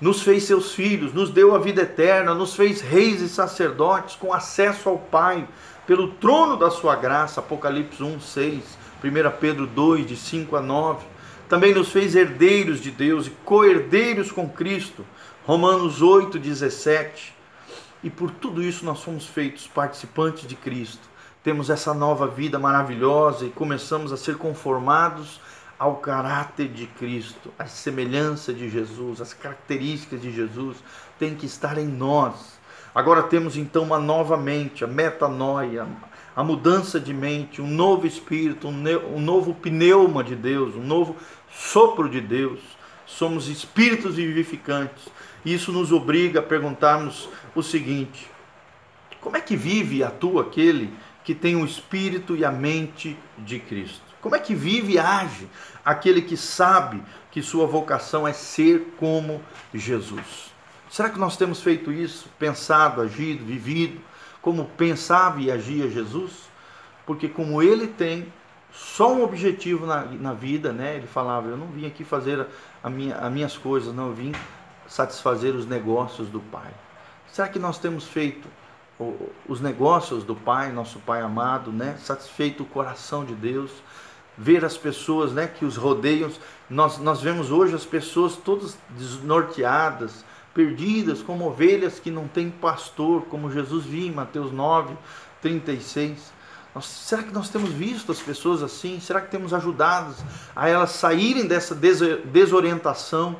Nos 0.00 0.22
fez 0.22 0.44
seus 0.44 0.72
filhos, 0.72 1.12
nos 1.12 1.30
deu 1.30 1.52
a 1.52 1.58
vida 1.58 1.82
eterna, 1.82 2.34
nos 2.34 2.54
fez 2.54 2.80
reis 2.80 3.20
e 3.20 3.28
sacerdotes 3.28 4.14
com 4.14 4.32
acesso 4.32 4.88
ao 4.88 4.96
Pai, 4.96 5.46
pelo 5.88 6.12
trono 6.12 6.56
da 6.56 6.70
sua 6.70 6.94
graça. 6.94 7.40
Apocalipse 7.40 8.00
1, 8.00 8.20
6. 8.20 8.78
1 9.02 9.38
Pedro 9.40 9.66
2, 9.66 10.06
de 10.06 10.16
5 10.16 10.54
a 10.54 10.60
9. 10.60 11.15
Também 11.48 11.72
nos 11.72 11.90
fez 11.90 12.14
herdeiros 12.16 12.80
de 12.80 12.90
Deus 12.90 13.26
e 13.26 13.30
co-herdeiros 13.44 14.32
com 14.32 14.48
Cristo 14.48 15.04
Romanos 15.46 16.02
8, 16.02 16.40
17. 16.40 17.32
E 18.02 18.10
por 18.10 18.32
tudo 18.32 18.60
isso 18.60 18.84
nós 18.84 18.98
somos 18.98 19.26
feitos 19.26 19.68
participantes 19.68 20.44
de 20.44 20.56
Cristo. 20.56 21.08
Temos 21.44 21.70
essa 21.70 21.94
nova 21.94 22.26
vida 22.26 22.58
maravilhosa 22.58 23.46
e 23.46 23.50
começamos 23.50 24.12
a 24.12 24.16
ser 24.16 24.36
conformados 24.36 25.40
ao 25.78 25.98
caráter 25.98 26.66
de 26.68 26.86
Cristo, 26.86 27.52
a 27.56 27.66
semelhança 27.66 28.52
de 28.52 28.68
Jesus, 28.68 29.20
as 29.20 29.32
características 29.32 30.20
de 30.20 30.32
Jesus 30.32 30.78
têm 31.16 31.36
que 31.36 31.46
estar 31.46 31.78
em 31.78 31.86
nós. 31.86 32.58
Agora 32.92 33.22
temos 33.22 33.56
então 33.56 33.84
uma 33.84 34.00
nova 34.00 34.36
mente, 34.36 34.82
a 34.82 34.88
metanoia, 34.88 35.86
a 36.36 36.44
mudança 36.44 37.00
de 37.00 37.12
mente, 37.12 37.62
um 37.62 37.66
novo 37.66 38.06
espírito, 38.06 38.68
um 38.68 39.20
novo 39.20 39.54
pneuma 39.54 40.22
de 40.22 40.36
Deus, 40.36 40.76
um 40.76 40.84
novo 40.84 41.16
sopro 41.50 42.08
de 42.08 42.20
Deus. 42.20 42.60
Somos 43.06 43.48
espíritos 43.48 44.16
vivificantes 44.16 45.16
isso 45.46 45.70
nos 45.70 45.92
obriga 45.92 46.40
a 46.40 46.42
perguntarmos 46.42 47.28
o 47.54 47.62
seguinte: 47.62 48.28
como 49.20 49.36
é 49.36 49.40
que 49.40 49.56
vive 49.56 49.98
e 49.98 50.02
atua 50.02 50.42
aquele 50.42 50.92
que 51.22 51.36
tem 51.36 51.54
o 51.54 51.64
espírito 51.64 52.34
e 52.34 52.44
a 52.44 52.50
mente 52.50 53.16
de 53.38 53.60
Cristo? 53.60 54.02
Como 54.20 54.34
é 54.34 54.40
que 54.40 54.56
vive 54.56 54.94
e 54.94 54.98
age 54.98 55.48
aquele 55.84 56.20
que 56.20 56.36
sabe 56.36 57.00
que 57.30 57.40
sua 57.40 57.64
vocação 57.64 58.26
é 58.26 58.32
ser 58.32 58.94
como 58.98 59.40
Jesus? 59.72 60.52
Será 60.90 61.10
que 61.10 61.18
nós 61.18 61.36
temos 61.36 61.62
feito 61.62 61.92
isso, 61.92 62.28
pensado, 62.40 63.00
agido, 63.00 63.44
vivido 63.44 64.00
como 64.46 64.64
pensava 64.64 65.40
e 65.40 65.50
agia 65.50 65.90
Jesus? 65.90 66.48
Porque 67.04 67.28
como 67.28 67.60
ele 67.60 67.88
tem 67.88 68.32
só 68.70 69.12
um 69.12 69.24
objetivo 69.24 69.84
na, 69.86 70.04
na 70.04 70.34
vida, 70.34 70.72
né? 70.72 70.94
Ele 70.94 71.08
falava, 71.08 71.48
eu 71.48 71.56
não 71.56 71.66
vim 71.66 71.84
aqui 71.84 72.04
fazer 72.04 72.46
a, 72.80 72.88
minha, 72.88 73.16
as 73.16 73.32
minhas 73.32 73.56
coisas, 73.56 73.92
não, 73.92 74.06
eu 74.06 74.14
vim 74.14 74.32
satisfazer 74.86 75.52
os 75.52 75.66
negócios 75.66 76.28
do 76.28 76.38
Pai? 76.38 76.70
Será 77.26 77.48
que 77.48 77.58
nós 77.58 77.76
temos 77.80 78.04
feito 78.04 78.46
os 79.48 79.60
negócios 79.60 80.22
do 80.22 80.36
Pai, 80.36 80.70
nosso 80.70 81.00
Pai 81.00 81.22
amado, 81.22 81.72
né? 81.72 81.96
Satisfeito 81.98 82.62
o 82.62 82.66
coração 82.66 83.24
de 83.24 83.34
Deus, 83.34 83.72
ver 84.38 84.64
as 84.64 84.76
pessoas, 84.76 85.32
né, 85.32 85.48
que 85.48 85.64
os 85.64 85.76
rodeiam. 85.76 86.30
Nós 86.70 86.98
nós 86.98 87.20
vemos 87.20 87.50
hoje 87.50 87.74
as 87.74 87.84
pessoas 87.84 88.36
todas 88.36 88.78
desnorteadas, 88.90 90.24
perdidas, 90.56 91.22
como 91.22 91.46
ovelhas 91.46 92.00
que 92.00 92.10
não 92.10 92.26
têm 92.26 92.50
pastor, 92.50 93.26
como 93.26 93.52
Jesus 93.52 93.84
viu 93.84 94.06
em 94.06 94.10
Mateus 94.10 94.50
9, 94.50 94.96
36. 95.40 96.32
Nós, 96.74 96.86
será 96.86 97.22
que 97.22 97.32
nós 97.32 97.48
temos 97.48 97.70
visto 97.70 98.10
as 98.10 98.20
pessoas 98.20 98.62
assim? 98.62 98.98
Será 98.98 99.20
que 99.20 99.30
temos 99.30 99.54
ajudado 99.54 100.14
a 100.54 100.68
elas 100.68 100.90
saírem 100.90 101.46
dessa 101.46 101.74
desorientação? 101.74 103.36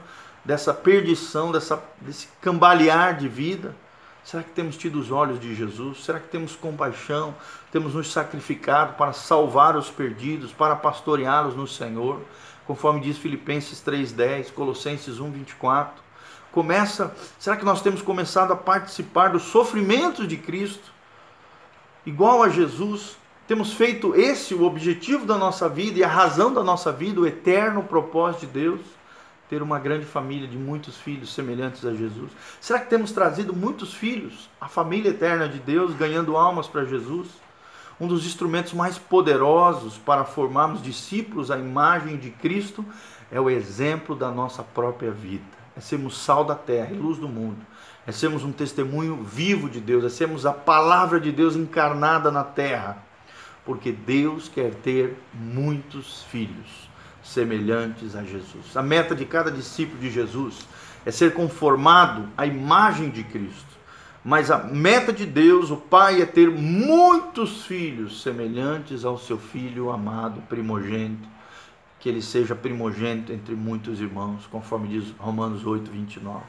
dessa 0.46 0.72
perdição, 0.72 1.50
dessa, 1.50 1.82
desse 2.00 2.28
cambalear 2.40 3.16
de 3.16 3.28
vida? 3.28 3.74
Será 4.24 4.42
que 4.42 4.50
temos 4.50 4.76
tido 4.76 4.98
os 4.98 5.10
olhos 5.10 5.40
de 5.40 5.54
Jesus? 5.54 6.04
Será 6.04 6.20
que 6.20 6.28
temos 6.28 6.54
compaixão? 6.54 7.34
Temos 7.72 7.94
nos 7.94 8.12
sacrificado 8.12 8.94
para 8.94 9.12
salvar 9.12 9.76
os 9.76 9.90
perdidos, 9.90 10.52
para 10.52 10.76
pastoreá-los 10.76 11.56
no 11.56 11.66
Senhor? 11.66 12.20
Conforme 12.64 13.00
diz 13.00 13.18
Filipenses 13.18 13.80
3:10, 13.80 14.50
Colossenses 14.50 15.18
1:24. 15.18 16.05
Começa, 16.56 17.14
será 17.38 17.54
que 17.54 17.66
nós 17.66 17.82
temos 17.82 18.00
começado 18.00 18.50
a 18.50 18.56
participar 18.56 19.28
dos 19.28 19.42
sofrimentos 19.42 20.26
de 20.26 20.38
Cristo? 20.38 20.90
Igual 22.06 22.42
a 22.42 22.48
Jesus, 22.48 23.18
temos 23.46 23.74
feito 23.74 24.14
esse 24.14 24.54
o 24.54 24.62
objetivo 24.62 25.26
da 25.26 25.36
nossa 25.36 25.68
vida 25.68 25.98
e 25.98 26.02
a 26.02 26.08
razão 26.08 26.54
da 26.54 26.64
nossa 26.64 26.90
vida, 26.90 27.20
o 27.20 27.26
eterno 27.26 27.82
propósito 27.82 28.46
de 28.46 28.52
Deus? 28.52 28.80
ter 29.50 29.60
uma 29.62 29.78
grande 29.78 30.06
família 30.06 30.48
de 30.48 30.56
muitos 30.56 30.96
filhos 30.96 31.34
semelhantes 31.34 31.84
a 31.84 31.92
Jesus? 31.92 32.30
Será 32.58 32.80
que 32.80 32.88
temos 32.88 33.12
trazido 33.12 33.54
muitos 33.54 33.92
filhos 33.92 34.48
à 34.58 34.66
família 34.66 35.10
eterna 35.10 35.46
de 35.46 35.58
Deus, 35.58 35.94
ganhando 35.94 36.38
almas 36.38 36.66
para 36.66 36.86
Jesus? 36.86 37.28
Um 38.00 38.08
dos 38.08 38.24
instrumentos 38.24 38.72
mais 38.72 38.96
poderosos 38.96 39.98
para 39.98 40.24
formarmos 40.24 40.82
discípulos 40.82 41.50
à 41.50 41.58
imagem 41.58 42.16
de 42.16 42.30
Cristo 42.30 42.82
é 43.30 43.38
o 43.38 43.50
exemplo 43.50 44.16
da 44.16 44.30
nossa 44.30 44.62
própria 44.62 45.10
vida. 45.10 45.55
É 45.76 45.80
sermos 45.80 46.16
sal 46.18 46.44
da 46.44 46.54
terra 46.54 46.90
e 46.92 46.96
luz 46.96 47.18
do 47.18 47.28
mundo. 47.28 47.58
É 48.06 48.12
sermos 48.12 48.42
um 48.42 48.52
testemunho 48.52 49.22
vivo 49.22 49.68
de 49.68 49.80
Deus. 49.80 50.04
É 50.04 50.08
sermos 50.08 50.46
a 50.46 50.52
palavra 50.52 51.20
de 51.20 51.30
Deus 51.30 51.54
encarnada 51.54 52.30
na 52.30 52.44
terra. 52.44 52.98
Porque 53.64 53.92
Deus 53.92 54.48
quer 54.48 54.74
ter 54.74 55.16
muitos 55.34 56.22
filhos 56.24 56.88
semelhantes 57.22 58.14
a 58.14 58.22
Jesus. 58.22 58.76
A 58.76 58.82
meta 58.82 59.14
de 59.14 59.24
cada 59.24 59.50
discípulo 59.50 59.98
de 60.00 60.10
Jesus 60.10 60.66
é 61.04 61.10
ser 61.10 61.34
conformado 61.34 62.28
à 62.36 62.46
imagem 62.46 63.10
de 63.10 63.22
Cristo. 63.24 63.76
Mas 64.24 64.50
a 64.50 64.58
meta 64.58 65.12
de 65.12 65.24
Deus, 65.24 65.70
o 65.70 65.76
Pai, 65.76 66.20
é 66.20 66.26
ter 66.26 66.50
muitos 66.50 67.64
filhos 67.64 68.22
semelhantes 68.22 69.04
ao 69.04 69.16
seu 69.16 69.38
filho 69.38 69.90
amado, 69.90 70.42
primogênito, 70.48 71.28
que 72.06 72.10
ele 72.10 72.22
seja 72.22 72.54
primogênito 72.54 73.32
entre 73.32 73.56
muitos 73.56 74.00
irmãos, 74.00 74.46
conforme 74.46 74.86
diz 74.86 75.12
Romanos 75.18 75.66
8, 75.66 75.90
29. 75.90 76.40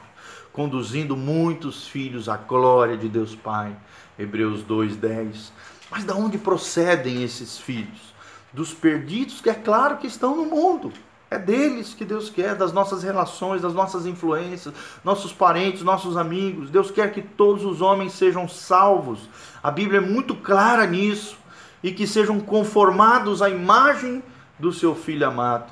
Conduzindo 0.52 1.16
muitos 1.16 1.88
filhos 1.88 2.28
à 2.28 2.36
glória 2.36 2.96
de 2.96 3.08
Deus 3.08 3.34
Pai, 3.34 3.76
Hebreus 4.16 4.62
2, 4.62 4.94
10. 4.94 5.52
Mas 5.90 6.04
de 6.04 6.12
onde 6.12 6.38
procedem 6.38 7.24
esses 7.24 7.58
filhos? 7.58 8.14
dos 8.52 8.72
perdidos, 8.72 9.40
que 9.40 9.50
é 9.50 9.54
claro 9.54 9.98
que 9.98 10.06
estão 10.06 10.36
no 10.36 10.44
mundo. 10.44 10.92
É 11.28 11.36
deles 11.36 11.92
que 11.92 12.04
Deus 12.04 12.30
quer, 12.30 12.54
das 12.54 12.72
nossas 12.72 13.02
relações, 13.02 13.60
das 13.60 13.74
nossas 13.74 14.06
influências, 14.06 14.72
nossos 15.04 15.32
parentes, 15.32 15.82
nossos 15.82 16.16
amigos. 16.16 16.70
Deus 16.70 16.88
quer 16.92 17.12
que 17.12 17.20
todos 17.20 17.64
os 17.64 17.82
homens 17.82 18.12
sejam 18.12 18.48
salvos. 18.48 19.28
A 19.60 19.72
Bíblia 19.72 19.98
é 19.98 20.00
muito 20.00 20.36
clara 20.36 20.86
nisso. 20.86 21.36
E 21.82 21.90
que 21.90 22.06
sejam 22.06 22.38
conformados 22.38 23.42
à 23.42 23.50
imagem 23.50 24.22
do 24.58 24.72
seu 24.72 24.94
filho 24.94 25.26
amado. 25.26 25.70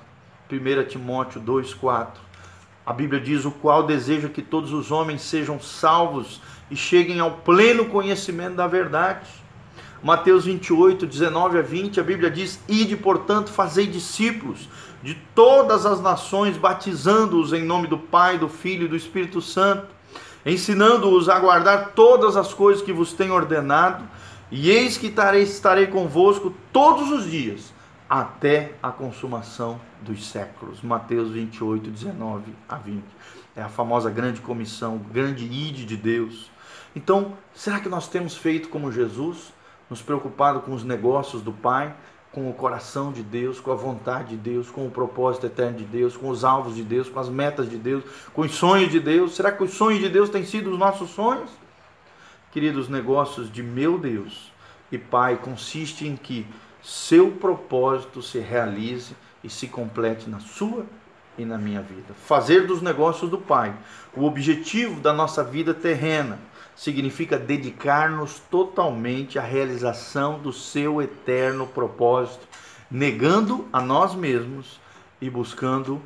1 0.50 0.88
Timóteo 0.88 1.40
2,4. 1.40 2.08
A 2.84 2.92
Bíblia 2.92 3.20
diz: 3.20 3.44
O 3.44 3.50
qual 3.50 3.82
deseja 3.82 4.28
que 4.28 4.42
todos 4.42 4.72
os 4.72 4.92
homens 4.92 5.22
sejam 5.22 5.60
salvos 5.60 6.40
e 6.70 6.76
cheguem 6.76 7.20
ao 7.20 7.32
pleno 7.32 7.86
conhecimento 7.86 8.54
da 8.54 8.66
verdade. 8.66 9.28
Mateus 10.02 10.44
28, 10.44 11.06
19 11.06 11.58
a 11.58 11.62
20, 11.62 11.98
a 11.98 12.02
Bíblia 12.04 12.30
diz: 12.30 12.60
Ide, 12.68 12.96
portanto, 12.96 13.50
fazei 13.50 13.86
discípulos 13.86 14.68
de 15.02 15.14
todas 15.34 15.84
as 15.84 16.00
nações, 16.00 16.56
batizando-os 16.56 17.52
em 17.52 17.64
nome 17.64 17.86
do 17.88 17.98
Pai, 17.98 18.38
do 18.38 18.48
Filho 18.48 18.84
e 18.84 18.88
do 18.88 18.96
Espírito 18.96 19.40
Santo, 19.40 19.86
ensinando-os 20.44 21.28
a 21.28 21.38
guardar 21.38 21.92
todas 21.92 22.36
as 22.36 22.54
coisas 22.54 22.82
que 22.82 22.92
vos 22.92 23.12
tenho 23.12 23.34
ordenado, 23.34 24.04
e 24.50 24.70
eis 24.70 24.96
que 24.96 25.08
estarei, 25.08 25.42
estarei 25.42 25.88
convosco 25.88 26.54
todos 26.72 27.10
os 27.10 27.28
dias, 27.28 27.72
até 28.08 28.74
a 28.82 28.90
consumação 28.90 29.80
dos 30.02 30.26
séculos. 30.28 30.82
Mateus 30.82 31.30
28, 31.30 31.90
19 31.90 32.52
a 32.68 32.76
20. 32.76 33.04
É 33.54 33.62
a 33.62 33.68
famosa 33.68 34.10
grande 34.10 34.40
comissão, 34.40 34.96
o 34.96 34.98
grande 34.98 35.44
ide 35.44 35.84
de 35.84 35.96
Deus. 35.96 36.50
Então, 36.94 37.34
será 37.54 37.80
que 37.80 37.88
nós 37.88 38.08
temos 38.08 38.36
feito 38.36 38.68
como 38.68 38.92
Jesus? 38.92 39.54
nos 39.88 40.02
preocupado 40.02 40.60
com 40.60 40.72
os 40.72 40.84
negócios 40.84 41.42
do 41.42 41.52
Pai, 41.52 41.94
com 42.32 42.50
o 42.50 42.52
coração 42.52 43.12
de 43.12 43.22
Deus, 43.22 43.60
com 43.60 43.72
a 43.72 43.76
vontade 43.76 44.30
de 44.30 44.36
Deus, 44.36 44.68
com 44.68 44.86
o 44.86 44.90
propósito 44.90 45.46
eterno 45.46 45.78
de 45.78 45.84
Deus, 45.84 46.16
com 46.16 46.28
os 46.28 46.44
alvos 46.44 46.74
de 46.74 46.82
Deus, 46.82 47.08
com 47.08 47.18
as 47.18 47.28
metas 47.28 47.70
de 47.70 47.78
Deus, 47.78 48.04
com 48.34 48.42
os 48.42 48.52
sonhos 48.54 48.90
de 48.90 49.00
Deus. 49.00 49.34
Será 49.34 49.52
que 49.52 49.62
os 49.62 49.72
sonhos 49.72 50.00
de 50.00 50.08
Deus 50.08 50.28
têm 50.28 50.44
sido 50.44 50.70
os 50.70 50.78
nossos 50.78 51.10
sonhos? 51.10 51.50
Queridos, 52.52 52.84
os 52.84 52.88
negócios 52.88 53.50
de 53.50 53.62
meu 53.62 53.98
Deus 53.98 54.52
e 54.90 54.98
Pai 54.98 55.36
consiste 55.36 56.06
em 56.06 56.16
que 56.16 56.46
seu 56.86 57.32
propósito 57.32 58.22
se 58.22 58.38
realize 58.38 59.16
e 59.42 59.50
se 59.50 59.66
complete 59.66 60.30
na 60.30 60.38
sua 60.38 60.86
e 61.36 61.44
na 61.44 61.58
minha 61.58 61.82
vida. 61.82 62.14
Fazer 62.14 62.64
dos 62.64 62.80
negócios 62.80 63.28
do 63.28 63.38
Pai 63.38 63.74
o 64.16 64.24
objetivo 64.24 65.00
da 65.00 65.12
nossa 65.12 65.42
vida 65.42 65.74
terrena 65.74 66.38
significa 66.76 67.36
dedicar-nos 67.36 68.38
totalmente 68.48 69.36
à 69.36 69.42
realização 69.42 70.38
do 70.38 70.52
seu 70.52 71.02
eterno 71.02 71.66
propósito, 71.66 72.46
negando 72.88 73.66
a 73.72 73.80
nós 73.80 74.14
mesmos 74.14 74.80
e 75.20 75.28
buscando 75.28 76.00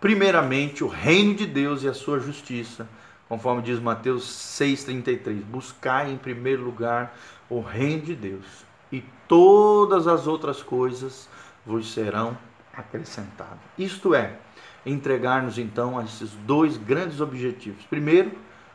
primeiramente 0.00 0.82
o 0.82 0.88
reino 0.88 1.36
de 1.36 1.46
Deus 1.46 1.84
e 1.84 1.88
a 1.88 1.94
sua 1.94 2.18
justiça, 2.18 2.88
conforme 3.28 3.62
diz 3.62 3.78
Mateus 3.78 4.24
6:33. 4.24 5.44
Buscai 5.44 6.10
em 6.10 6.16
primeiro 6.16 6.64
lugar 6.64 7.16
o 7.48 7.60
reino 7.60 8.02
de 8.02 8.16
Deus, 8.16 8.66
e 8.90 9.02
todas 9.26 10.06
as 10.06 10.26
outras 10.26 10.62
coisas 10.62 11.28
vos 11.64 11.92
serão 11.92 12.36
acrescentadas. 12.72 13.58
Isto 13.76 14.14
é, 14.14 14.38
entregar-nos 14.86 15.58
então 15.58 15.98
a 15.98 16.04
esses 16.04 16.30
dois 16.46 16.76
grandes 16.76 17.20
objetivos. 17.20 17.84
Primeiro, 17.84 18.32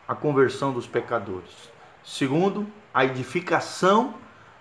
a 0.08 0.14
conversão 0.14 0.74
dos 0.74 0.86
pecadores. 0.86 1.72
Segundo, 2.04 2.68
a 2.94 3.06
edificação 3.06 4.16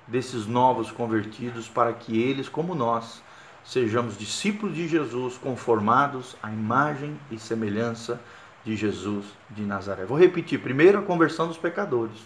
desses 0.06 0.46
novos 0.46 0.90
convertidos 0.90 1.68
para 1.68 1.92
que 1.92 2.20
eles, 2.20 2.48
como 2.48 2.74
nós, 2.74 3.22
sejamos 3.64 4.16
discípulos 4.16 4.74
de 4.74 4.88
Jesus, 4.88 5.36
conformados 5.36 6.36
à 6.42 6.50
imagem 6.50 7.18
e 7.30 7.38
semelhança 7.38 8.20
de 8.64 8.76
Jesus 8.76 9.26
de 9.50 9.62
Nazaré. 9.62 10.04
Vou 10.04 10.18
repetir: 10.18 10.60
primeiro, 10.60 10.98
a 10.98 11.02
conversão 11.02 11.48
dos 11.48 11.58
pecadores. 11.58 12.18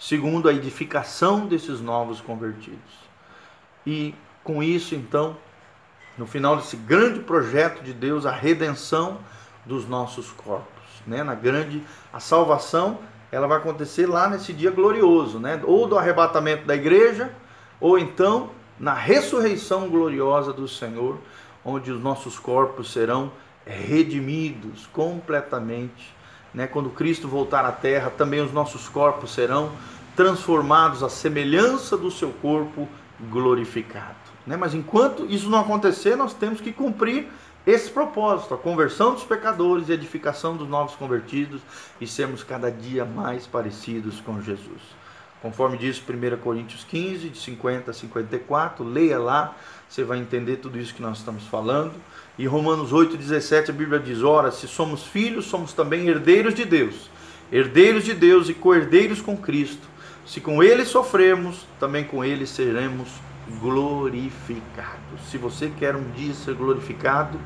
Segundo, 0.00 0.48
a 0.48 0.52
edificação 0.52 1.46
desses 1.46 1.80
novos 1.80 2.20
convertidos. 2.20 2.80
E 3.86 4.14
com 4.42 4.62
isso, 4.62 4.96
então, 4.96 5.36
no 6.18 6.26
final 6.26 6.56
desse 6.56 6.74
grande 6.74 7.20
projeto 7.20 7.84
de 7.84 7.92
Deus, 7.92 8.26
a 8.26 8.32
redenção 8.32 9.18
dos 9.64 9.86
nossos 9.86 10.32
corpos 10.32 10.80
né? 11.06 11.22
Na 11.22 11.34
grande 11.34 11.82
a 12.12 12.20
salvação, 12.20 12.98
ela 13.30 13.46
vai 13.46 13.58
acontecer 13.58 14.06
lá 14.06 14.28
nesse 14.28 14.52
dia 14.52 14.70
glorioso, 14.70 15.38
né? 15.38 15.60
Ou 15.64 15.86
do 15.86 15.98
arrebatamento 15.98 16.66
da 16.66 16.74
igreja, 16.74 17.32
ou 17.80 17.98
então 17.98 18.50
na 18.78 18.94
ressurreição 18.94 19.88
gloriosa 19.88 20.52
do 20.52 20.66
Senhor, 20.66 21.18
onde 21.64 21.90
os 21.90 22.00
nossos 22.02 22.38
corpos 22.38 22.92
serão 22.92 23.30
redimidos 23.66 24.86
completamente, 24.86 26.14
né? 26.54 26.66
Quando 26.66 26.90
Cristo 26.90 27.28
voltar 27.28 27.64
à 27.64 27.72
terra, 27.72 28.10
também 28.10 28.40
os 28.40 28.52
nossos 28.52 28.88
corpos 28.88 29.32
serão 29.32 29.72
transformados 30.16 31.02
à 31.02 31.08
semelhança 31.08 31.96
do 31.96 32.10
seu 32.10 32.30
corpo 32.30 32.88
glorificado. 33.30 34.16
Né? 34.46 34.56
Mas 34.56 34.74
enquanto 34.74 35.26
isso 35.26 35.48
não 35.48 35.60
acontecer, 35.60 36.16
nós 36.16 36.34
temos 36.34 36.60
que 36.60 36.72
cumprir 36.72 37.28
esse 37.66 37.90
propósito, 37.90 38.54
a 38.54 38.58
conversão 38.58 39.12
dos 39.14 39.22
pecadores 39.22 39.88
e 39.88 39.92
a 39.92 39.94
edificação 39.94 40.56
dos 40.56 40.68
novos 40.68 40.94
convertidos 40.94 41.60
e 42.00 42.06
sermos 42.06 42.42
cada 42.42 42.70
dia 42.70 43.04
mais 43.04 43.46
parecidos 43.46 44.20
com 44.20 44.40
Jesus. 44.40 44.80
Conforme 45.42 45.78
diz 45.78 45.98
1 45.98 46.36
Coríntios 46.38 46.84
15, 46.84 47.30
de 47.30 47.38
50 47.38 47.90
a 47.90 47.94
54, 47.94 48.84
leia 48.84 49.18
lá, 49.18 49.54
você 49.88 50.04
vai 50.04 50.18
entender 50.18 50.56
tudo 50.56 50.78
isso 50.78 50.94
que 50.94 51.00
nós 51.02 51.18
estamos 51.18 51.46
falando. 51.46 51.94
E 52.40 52.46
Romanos 52.46 52.90
8, 52.90 53.18
17, 53.18 53.70
a 53.70 53.74
Bíblia 53.74 53.98
diz: 53.98 54.22
Ora, 54.22 54.50
se 54.50 54.66
somos 54.66 55.04
filhos, 55.04 55.44
somos 55.44 55.74
também 55.74 56.08
herdeiros 56.08 56.54
de 56.54 56.64
Deus, 56.64 57.10
herdeiros 57.52 58.02
de 58.02 58.14
Deus 58.14 58.48
e 58.48 58.54
co-herdeiros 58.54 59.20
com 59.20 59.36
Cristo. 59.36 59.86
Se 60.24 60.40
com 60.40 60.62
Ele 60.62 60.86
sofremos, 60.86 61.66
também 61.78 62.02
com 62.02 62.24
Ele 62.24 62.46
seremos 62.46 63.10
glorificado. 63.60 65.18
Se 65.30 65.36
você 65.36 65.70
quer 65.78 65.94
um 65.94 66.10
dia 66.12 66.32
ser 66.32 66.54
glorificado, 66.54 67.38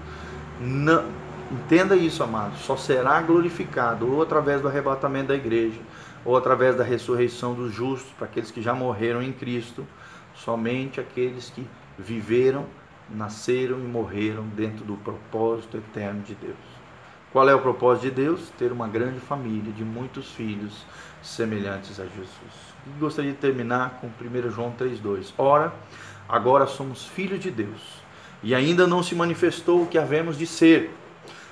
não, 0.61 1.05
entenda 1.51 1.97
isso, 1.97 2.23
amado. 2.23 2.57
Só 2.59 2.77
será 2.77 3.21
glorificado 3.21 4.09
ou 4.09 4.23
através 4.23 4.63
do 4.63 4.69
arrebatamento 4.69 5.27
da 5.27 5.35
igreja, 5.35 5.81
ou 6.25 6.37
através 6.37 6.77
da 6.77 6.85
ressurreição 6.85 7.53
dos 7.53 7.75
justos, 7.75 8.13
para 8.17 8.27
aqueles 8.27 8.53
que 8.53 8.63
já 8.63 8.73
morreram 8.73 9.21
em 9.21 9.33
Cristo, 9.33 9.85
somente 10.37 11.01
aqueles 11.01 11.51
que 11.51 11.67
viveram, 11.99 12.65
nasceram 13.11 13.79
e 13.81 13.83
morreram 13.83 14.45
dentro 14.49 14.85
do 14.85 14.97
propósito 14.97 15.77
eterno 15.77 16.23
de 16.23 16.35
Deus. 16.35 16.57
Qual 17.33 17.49
é 17.49 17.55
o 17.55 17.61
propósito 17.61 18.05
de 18.05 18.11
Deus? 18.13 18.51
Ter 18.57 18.71
uma 18.71 18.87
grande 18.87 19.19
família 19.19 19.73
de 19.73 19.83
muitos 19.85 20.31
filhos 20.31 20.87
semelhantes 21.21 21.99
a 21.99 22.05
Jesus. 22.05 22.29
E 22.87 22.91
gostaria 23.01 23.33
de 23.33 23.39
terminar 23.39 23.99
com 24.01 24.07
1 24.07 24.51
João 24.51 24.73
3,2. 24.79 25.33
Ora, 25.37 25.75
agora 26.29 26.67
somos 26.67 27.07
filhos 27.07 27.41
de 27.41 27.51
Deus, 27.51 27.81
e 28.43 28.55
ainda 28.55 28.87
não 28.87 29.03
se 29.03 29.15
manifestou 29.15 29.83
o 29.83 29.87
que 29.87 29.99
havemos 29.99 30.39
de 30.39 30.47
ser. 30.47 30.95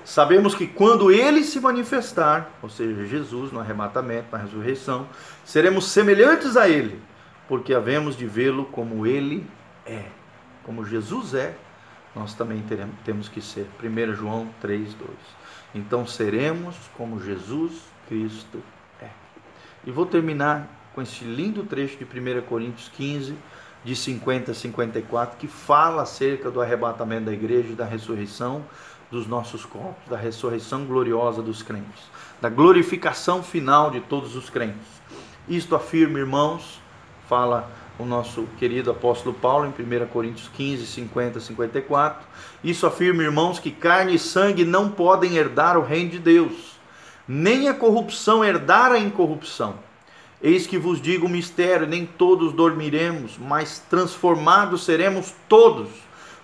Sabemos 0.05 0.55
que 0.55 0.66
quando 0.66 1.11
ele 1.11 1.42
se 1.42 1.59
manifestar, 1.61 2.50
ou 2.62 2.68
seja, 2.68 3.05
Jesus 3.07 3.50
no 3.50 3.61
arrebatamento, 3.61 4.26
na 4.30 4.38
ressurreição, 4.38 5.07
seremos 5.44 5.88
semelhantes 5.88 6.57
a 6.57 6.68
ele, 6.68 7.00
porque 7.48 7.74
havemos 7.74 8.16
de 8.16 8.26
vê-lo 8.26 8.66
como 8.66 9.07
ele 9.07 9.46
é. 9.86 10.05
Como 10.64 10.84
Jesus 10.84 11.34
é, 11.34 11.56
nós 12.14 12.34
também 12.34 12.60
teremos, 12.62 12.94
temos 13.04 13.28
que 13.28 13.40
ser. 13.40 13.66
1 13.82 14.14
João 14.14 14.48
3,2. 14.62 14.94
Então 15.74 16.06
seremos 16.06 16.76
como 16.96 17.20
Jesus 17.20 17.82
Cristo 18.08 18.62
é. 19.00 19.08
E 19.84 19.90
vou 19.90 20.06
terminar 20.06 20.68
com 20.94 21.00
esse 21.00 21.24
lindo 21.24 21.64
trecho 21.64 21.96
de 21.96 22.04
1 22.04 22.42
Coríntios 22.42 22.88
15, 22.88 23.34
de 23.84 23.96
50 23.96 24.52
a 24.52 24.54
54, 24.54 25.38
que 25.38 25.48
fala 25.48 26.02
acerca 26.02 26.50
do 26.50 26.60
arrebatamento 26.60 27.26
da 27.26 27.32
igreja 27.32 27.72
e 27.72 27.74
da 27.74 27.84
ressurreição 27.84 28.64
dos 29.10 29.26
nossos 29.26 29.64
corpos, 29.64 30.08
da 30.08 30.16
ressurreição 30.16 30.84
gloriosa 30.84 31.42
dos 31.42 31.62
crentes, 31.62 32.02
da 32.40 32.48
glorificação 32.48 33.42
final 33.42 33.90
de 33.90 34.00
todos 34.00 34.36
os 34.36 34.48
crentes. 34.48 35.02
Isto 35.48 35.74
afirma, 35.74 36.18
irmãos, 36.18 36.80
fala 37.28 37.70
o 37.99 38.05
nosso 38.05 38.45
querido 38.59 38.90
apóstolo 38.90 39.34
Paulo 39.34 39.66
em 39.66 40.03
1 40.03 40.07
Coríntios 40.07 40.49
15, 40.55 40.86
50, 40.86 41.40
54. 41.40 42.26
Isso 42.64 42.86
afirma, 42.86 43.22
irmãos, 43.22 43.59
que 43.59 43.70
carne 43.70 44.14
e 44.14 44.18
sangue 44.18 44.64
não 44.64 44.90
podem 44.90 45.36
herdar 45.36 45.76
o 45.76 45.82
reino 45.82 46.11
de 46.11 46.18
Deus, 46.18 46.78
nem 47.28 47.68
a 47.68 47.74
corrupção 47.74 48.45
herdar 48.45 48.93
a 48.93 48.99
incorrupção. 48.99 49.74
Eis 50.43 50.66
que 50.66 50.78
vos 50.78 51.01
digo 51.01 51.26
o 51.26 51.30
mistério: 51.30 51.86
nem 51.86 52.07
todos 52.07 52.53
dormiremos, 52.53 53.36
mas 53.38 53.78
transformados 53.78 54.84
seremos 54.84 55.32
todos, 55.49 55.88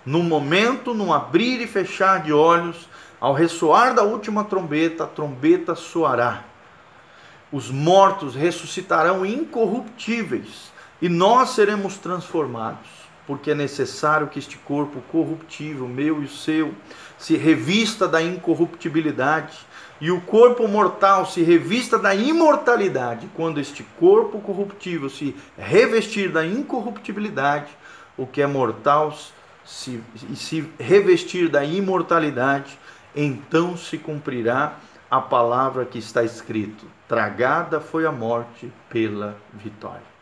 no 0.04 0.22
momento, 0.22 0.94
no 0.94 1.12
abrir 1.12 1.60
e 1.60 1.66
fechar 1.66 2.22
de 2.22 2.32
olhos, 2.32 2.88
ao 3.20 3.32
ressoar 3.32 3.94
da 3.94 4.02
última 4.02 4.44
trombeta, 4.44 5.04
a 5.04 5.06
trombeta 5.08 5.74
soará. 5.74 6.44
Os 7.50 7.70
mortos 7.70 8.34
ressuscitarão 8.34 9.24
incorruptíveis 9.26 10.70
e 11.00 11.08
nós 11.08 11.50
seremos 11.50 11.96
transformados, 11.98 12.88
porque 13.26 13.50
é 13.50 13.54
necessário 13.54 14.28
que 14.28 14.38
este 14.38 14.56
corpo 14.58 15.00
corruptível, 15.12 15.86
meu 15.86 16.22
e 16.22 16.24
o 16.24 16.28
seu, 16.28 16.74
se 17.18 17.36
revista 17.36 18.08
da 18.08 18.22
incorruptibilidade, 18.22 19.58
e 20.00 20.10
o 20.10 20.20
corpo 20.20 20.66
mortal 20.68 21.26
se 21.26 21.42
revista 21.42 21.98
da 21.98 22.14
imortalidade. 22.14 23.28
Quando 23.34 23.58
este 23.58 23.82
corpo 23.98 24.40
corruptível 24.40 25.10
se 25.10 25.34
revestir 25.56 26.30
da 26.30 26.46
incorruptibilidade, 26.46 27.70
o 28.16 28.26
que 28.26 28.40
é 28.40 28.46
mortal 28.46 29.16
se, 29.64 30.02
se 30.34 30.68
revestir 30.78 31.48
da 31.48 31.64
imortalidade, 31.64 32.78
então 33.14 33.76
se 33.76 33.98
cumprirá 33.98 34.76
a 35.10 35.20
palavra 35.20 35.84
que 35.84 35.98
está 35.98 36.22
escrito: 36.22 36.86
tragada 37.08 37.80
foi 37.80 38.06
a 38.06 38.12
morte 38.12 38.72
pela 38.88 39.36
vitória. 39.52 40.17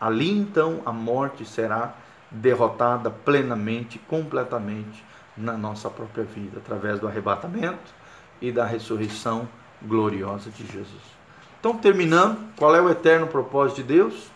Ali 0.00 0.30
então 0.30 0.82
a 0.86 0.92
morte 0.92 1.44
será 1.44 1.94
derrotada 2.30 3.10
plenamente, 3.10 3.98
completamente 3.98 5.04
na 5.36 5.56
nossa 5.56 5.88
própria 5.88 6.24
vida, 6.24 6.58
através 6.58 7.00
do 7.00 7.08
arrebatamento 7.08 7.94
e 8.40 8.52
da 8.52 8.64
ressurreição 8.64 9.48
gloriosa 9.82 10.50
de 10.50 10.66
Jesus. 10.66 11.18
Então, 11.58 11.76
terminando, 11.76 12.38
qual 12.56 12.74
é 12.74 12.80
o 12.80 12.90
eterno 12.90 13.26
propósito 13.26 13.78
de 13.78 13.82
Deus? 13.84 14.30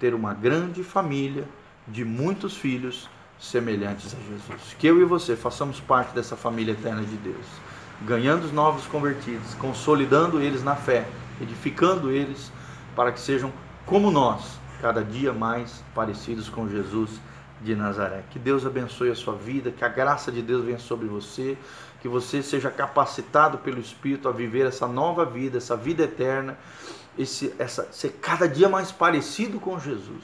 Ter 0.00 0.14
uma 0.14 0.34
grande 0.34 0.82
família 0.82 1.48
de 1.86 2.04
muitos 2.04 2.56
filhos 2.56 3.08
semelhantes 3.38 4.14
a 4.14 4.32
Jesus. 4.32 4.74
Que 4.78 4.86
eu 4.86 5.00
e 5.00 5.04
você 5.04 5.36
façamos 5.36 5.80
parte 5.80 6.14
dessa 6.14 6.36
família 6.36 6.72
eterna 6.72 7.02
de 7.02 7.16
Deus, 7.16 7.46
ganhando 8.02 8.44
os 8.44 8.52
novos 8.52 8.86
convertidos, 8.86 9.54
consolidando 9.54 10.40
eles 10.40 10.64
na 10.64 10.74
fé, 10.74 11.06
edificando 11.40 12.10
eles 12.10 12.50
para 12.96 13.12
que 13.12 13.20
sejam 13.20 13.52
como 13.86 14.10
nós, 14.10 14.58
cada 14.84 15.02
dia 15.02 15.32
mais 15.32 15.82
parecidos 15.94 16.50
com 16.50 16.68
Jesus 16.68 17.18
de 17.62 17.74
Nazaré. 17.74 18.22
Que 18.28 18.38
Deus 18.38 18.66
abençoe 18.66 19.08
a 19.10 19.14
sua 19.14 19.34
vida, 19.34 19.70
que 19.70 19.82
a 19.82 19.88
graça 19.88 20.30
de 20.30 20.42
Deus 20.42 20.62
venha 20.62 20.78
sobre 20.78 21.06
você, 21.06 21.56
que 22.02 22.06
você 22.06 22.42
seja 22.42 22.70
capacitado 22.70 23.56
pelo 23.56 23.80
Espírito 23.80 24.28
a 24.28 24.30
viver 24.30 24.66
essa 24.66 24.86
nova 24.86 25.24
vida, 25.24 25.56
essa 25.56 25.74
vida 25.74 26.02
eterna, 26.02 26.58
esse, 27.18 27.54
essa, 27.58 27.90
ser 27.92 28.18
cada 28.20 28.46
dia 28.46 28.68
mais 28.68 28.92
parecido 28.92 29.58
com 29.58 29.80
Jesus. 29.80 30.22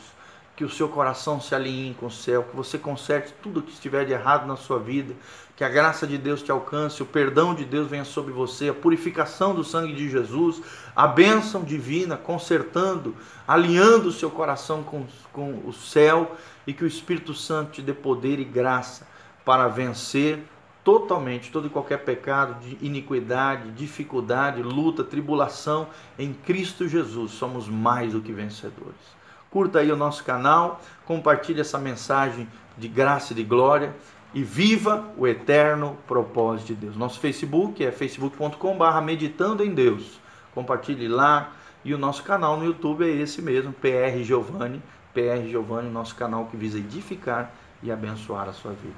Que 0.60 0.64
o 0.66 0.68
seu 0.68 0.90
coração 0.90 1.40
se 1.40 1.54
alinhe 1.54 1.94
com 1.94 2.04
o 2.04 2.10
céu, 2.10 2.42
que 2.42 2.54
você 2.54 2.76
conserte 2.76 3.32
tudo 3.42 3.62
que 3.62 3.72
estiver 3.72 4.04
de 4.04 4.12
errado 4.12 4.46
na 4.46 4.56
sua 4.56 4.78
vida, 4.78 5.14
que 5.56 5.64
a 5.64 5.70
graça 5.70 6.06
de 6.06 6.18
Deus 6.18 6.42
te 6.42 6.52
alcance, 6.52 7.02
o 7.02 7.06
perdão 7.06 7.54
de 7.54 7.64
Deus 7.64 7.88
venha 7.88 8.04
sobre 8.04 8.30
você, 8.30 8.68
a 8.68 8.74
purificação 8.74 9.54
do 9.54 9.64
sangue 9.64 9.94
de 9.94 10.10
Jesus, 10.10 10.60
a 10.94 11.06
bênção 11.06 11.64
divina 11.64 12.14
consertando, 12.14 13.16
alinhando 13.48 14.10
o 14.10 14.12
seu 14.12 14.30
coração 14.30 14.82
com, 14.82 15.06
com 15.32 15.62
o 15.64 15.72
céu 15.72 16.36
e 16.66 16.74
que 16.74 16.84
o 16.84 16.86
Espírito 16.86 17.32
Santo 17.32 17.70
te 17.70 17.80
dê 17.80 17.94
poder 17.94 18.38
e 18.38 18.44
graça 18.44 19.08
para 19.46 19.66
vencer 19.66 20.40
totalmente 20.84 21.50
todo 21.50 21.68
e 21.68 21.70
qualquer 21.70 22.04
pecado 22.04 22.60
de 22.60 22.76
iniquidade, 22.84 23.70
dificuldade, 23.70 24.62
luta, 24.62 25.02
tribulação 25.02 25.88
em 26.18 26.34
Cristo 26.34 26.86
Jesus. 26.86 27.32
Somos 27.32 27.66
mais 27.66 28.12
do 28.12 28.20
que 28.20 28.30
vencedores. 28.30 29.19
Curta 29.50 29.80
aí 29.80 29.90
o 29.90 29.96
nosso 29.96 30.22
canal, 30.22 30.80
compartilhe 31.04 31.60
essa 31.60 31.78
mensagem 31.78 32.48
de 32.78 32.86
graça 32.86 33.32
e 33.32 33.36
de 33.36 33.42
glória 33.42 33.94
e 34.32 34.42
viva 34.42 35.08
o 35.16 35.26
eterno 35.26 35.98
propósito 36.06 36.68
de 36.68 36.74
Deus. 36.74 36.96
Nosso 36.96 37.18
Facebook 37.18 37.84
é 37.84 37.90
facebook.com/barra 37.90 39.00
meditando 39.00 39.64
em 39.64 39.74
Deus. 39.74 40.20
Compartilhe 40.54 41.08
lá 41.08 41.52
e 41.84 41.92
o 41.92 41.98
nosso 41.98 42.22
canal 42.22 42.56
no 42.56 42.64
YouTube 42.64 43.04
é 43.04 43.08
esse 43.08 43.42
mesmo, 43.42 43.72
PR 43.72 44.22
Giovanni, 44.22 44.82
PR 45.12 45.48
Giovanni, 45.48 45.90
nosso 45.90 46.14
canal 46.14 46.46
que 46.46 46.56
visa 46.56 46.78
edificar 46.78 47.52
e 47.82 47.90
abençoar 47.90 48.48
a 48.48 48.52
sua 48.52 48.72
vida. 48.72 48.94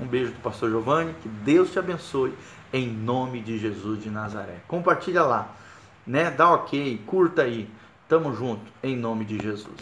Um 0.00 0.06
beijo 0.06 0.32
do 0.32 0.40
pastor 0.40 0.70
Giovanni, 0.70 1.14
que 1.22 1.28
Deus 1.28 1.70
te 1.70 1.78
abençoe 1.78 2.32
em 2.72 2.88
nome 2.88 3.40
de 3.40 3.58
Jesus 3.58 4.02
de 4.02 4.08
Nazaré. 4.10 4.60
Compartilha 4.66 5.22
lá, 5.22 5.52
né? 6.06 6.30
Dá 6.30 6.50
OK, 6.50 7.02
curta 7.06 7.42
aí. 7.42 7.68
Tamo 8.12 8.34
junto 8.34 8.70
em 8.82 8.94
nome 8.94 9.24
de 9.24 9.38
Jesus. 9.38 9.80